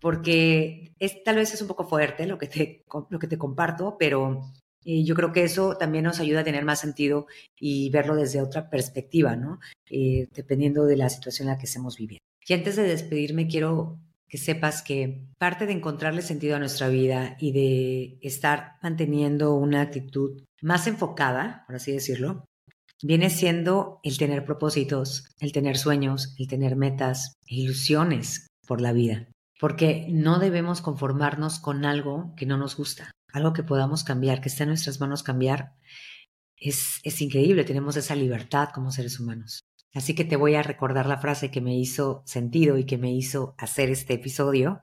porque 0.00 0.94
es, 0.98 1.24
tal 1.24 1.36
vez 1.36 1.54
es 1.54 1.62
un 1.62 1.68
poco 1.68 1.88
fuerte 1.88 2.26
lo 2.26 2.38
que 2.38 2.46
te, 2.46 2.84
lo 3.10 3.18
que 3.18 3.26
te 3.26 3.38
comparto, 3.38 3.96
pero 3.98 4.42
yo 4.86 5.14
creo 5.16 5.32
que 5.32 5.42
eso 5.42 5.76
también 5.76 6.04
nos 6.04 6.20
ayuda 6.20 6.40
a 6.40 6.44
tener 6.44 6.64
más 6.64 6.80
sentido 6.80 7.26
y 7.58 7.90
verlo 7.90 8.14
desde 8.14 8.40
otra 8.40 8.70
perspectiva, 8.70 9.34
¿no? 9.34 9.58
Eh, 9.90 10.28
dependiendo 10.32 10.86
de 10.86 10.96
la 10.96 11.10
situación 11.10 11.48
en 11.48 11.54
la 11.54 11.58
que 11.58 11.66
estemos 11.66 11.96
viviendo. 11.96 12.22
Y 12.46 12.52
antes 12.54 12.76
de 12.76 12.84
despedirme, 12.84 13.48
quiero 13.48 13.98
que 14.28 14.38
sepas 14.38 14.82
que 14.82 15.26
parte 15.38 15.66
de 15.66 15.72
encontrarle 15.72 16.22
sentido 16.22 16.54
a 16.54 16.60
nuestra 16.60 16.88
vida 16.88 17.36
y 17.40 17.50
de 17.50 18.18
estar 18.22 18.76
manteniendo 18.80 19.54
una 19.54 19.82
actitud 19.82 20.42
más 20.62 20.86
enfocada, 20.86 21.64
por 21.66 21.76
así 21.76 21.90
decirlo, 21.90 22.44
viene 23.02 23.30
siendo 23.30 23.98
el 24.04 24.18
tener 24.18 24.44
propósitos, 24.44 25.28
el 25.40 25.50
tener 25.50 25.76
sueños, 25.76 26.34
el 26.38 26.46
tener 26.46 26.76
metas 26.76 27.34
e 27.48 27.56
ilusiones 27.56 28.46
por 28.66 28.80
la 28.80 28.92
vida. 28.92 29.26
Porque 29.58 30.06
no 30.10 30.38
debemos 30.38 30.80
conformarnos 30.80 31.58
con 31.58 31.84
algo 31.84 32.34
que 32.36 32.46
no 32.46 32.56
nos 32.56 32.76
gusta 32.76 33.10
algo 33.36 33.52
que 33.52 33.62
podamos 33.62 34.02
cambiar, 34.02 34.40
que 34.40 34.48
esté 34.48 34.62
en 34.62 34.70
nuestras 34.70 35.00
manos 35.00 35.22
cambiar, 35.22 35.74
es, 36.56 37.00
es 37.04 37.20
increíble, 37.20 37.64
tenemos 37.64 37.96
esa 37.96 38.14
libertad 38.14 38.70
como 38.74 38.90
seres 38.90 39.20
humanos. 39.20 39.60
Así 39.94 40.14
que 40.14 40.24
te 40.24 40.36
voy 40.36 40.54
a 40.54 40.62
recordar 40.62 41.06
la 41.06 41.18
frase 41.18 41.50
que 41.50 41.60
me 41.60 41.76
hizo 41.76 42.22
sentido 42.26 42.78
y 42.78 42.84
que 42.84 42.98
me 42.98 43.12
hizo 43.12 43.54
hacer 43.58 43.90
este 43.90 44.14
episodio. 44.14 44.82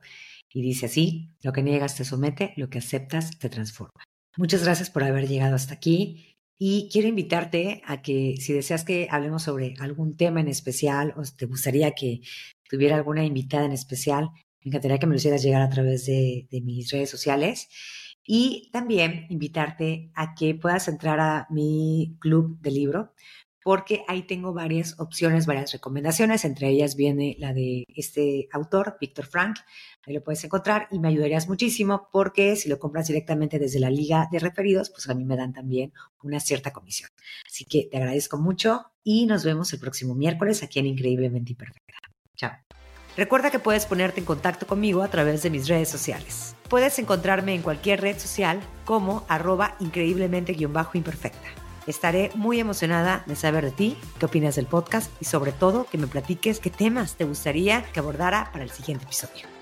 Y 0.51 0.61
dice 0.61 0.85
así, 0.85 1.31
lo 1.41 1.51
que 1.51 1.63
niegas 1.63 1.95
te 1.95 2.05
somete, 2.05 2.53
lo 2.57 2.69
que 2.69 2.77
aceptas 2.77 3.37
te 3.39 3.49
transforma. 3.49 3.91
Muchas 4.37 4.63
gracias 4.63 4.89
por 4.89 5.03
haber 5.03 5.27
llegado 5.27 5.55
hasta 5.55 5.73
aquí 5.73 6.37
y 6.59 6.89
quiero 6.91 7.07
invitarte 7.07 7.81
a 7.85 8.01
que 8.01 8.35
si 8.39 8.53
deseas 8.53 8.83
que 8.83 9.07
hablemos 9.09 9.43
sobre 9.43 9.73
algún 9.79 10.15
tema 10.15 10.41
en 10.41 10.47
especial 10.47 11.13
o 11.17 11.23
te 11.23 11.45
gustaría 11.45 11.91
que 11.91 12.21
tuviera 12.69 12.95
alguna 12.95 13.25
invitada 13.25 13.65
en 13.65 13.71
especial, 13.71 14.29
me 14.63 14.69
encantaría 14.69 14.99
que 14.99 15.07
me 15.07 15.13
lo 15.13 15.17
hicieras 15.17 15.43
llegar 15.43 15.61
a 15.61 15.69
través 15.69 16.05
de, 16.05 16.47
de 16.49 16.61
mis 16.61 16.91
redes 16.91 17.09
sociales. 17.09 17.67
Y 18.25 18.69
también 18.71 19.25
invitarte 19.29 20.12
a 20.15 20.33
que 20.33 20.55
puedas 20.55 20.88
entrar 20.88 21.19
a 21.19 21.47
mi 21.49 22.15
club 22.19 22.57
de 22.62 22.71
libro, 22.71 23.13
porque 23.63 24.03
ahí 24.07 24.23
tengo 24.23 24.53
varias 24.53 24.99
opciones, 24.99 25.45
varias 25.45 25.71
recomendaciones. 25.71 26.45
Entre 26.45 26.69
ellas 26.69 26.95
viene 26.95 27.36
la 27.39 27.53
de 27.53 27.86
este 27.95 28.49
autor, 28.51 28.97
Víctor 28.99 29.25
Frank. 29.25 29.57
Ahí 30.05 30.13
lo 30.13 30.23
puedes 30.23 30.43
encontrar 30.43 30.88
y 30.91 30.99
me 30.99 31.07
ayudarías 31.07 31.47
muchísimo 31.47 32.09
porque 32.12 32.55
si 32.55 32.67
lo 32.67 32.77
compras 32.77 33.07
directamente 33.07 33.59
desde 33.59 33.79
la 33.79 33.89
liga 33.89 34.27
de 34.31 34.39
referidos, 34.39 34.89
pues 34.89 35.09
a 35.09 35.13
mí 35.13 35.23
me 35.23 35.38
dan 35.38 35.53
también 35.53 35.93
una 36.21 36.39
cierta 36.39 36.73
comisión. 36.73 37.09
Así 37.47 37.65
que 37.65 37.88
te 37.89 37.97
agradezco 37.97 38.38
mucho 38.38 38.91
y 39.03 39.25
nos 39.25 39.45
vemos 39.45 39.71
el 39.73 39.79
próximo 39.79 40.13
miércoles 40.13 40.62
aquí 40.62 40.79
en 40.79 40.88
Increíblemente 40.88 41.53
Imperfecta. 41.53 41.99
Chao. 42.36 42.83
Recuerda 43.15 43.52
que 43.52 43.60
puedes 43.60 43.86
ponerte 43.86 44.21
en 44.21 44.26
contacto 44.26 44.65
conmigo 44.65 45.04
a 45.04 45.08
través 45.08 45.43
de 45.43 45.52
mis 45.52 45.67
redes 45.67 45.88
sociales. 45.88 46.56
Puedes 46.67 46.97
encontrarme 46.97 47.54
en 47.54 47.62
cualquier 47.62 48.02
red 48.02 48.17
social 48.17 48.60
como 48.86 49.23
arroba 49.28 49.76
increíblemente-imperfecta. 49.80 51.47
Estaré 51.86 52.32
muy 52.34 52.60
emocionada 52.60 53.23
de 53.28 53.36
saber 53.36 53.65
de 53.65 53.71
ti, 53.71 53.97
qué 54.17 54.26
opinas 54.26 54.56
del 54.56 54.65
podcast 54.65 55.12
y 55.21 55.26
sobre 55.26 55.52
todo 55.52 55.86
que 55.86 55.97
me 55.97 56.08
platiques 56.08 56.60
qué 56.60 56.71
temas 56.71 57.15
te 57.15 57.26
gustaría 57.26 57.84
que 57.93 57.99
abordara 57.99 58.49
para 58.52 58.63
el 58.63 58.71
siguiente 58.71 59.04
episodio. 59.04 59.52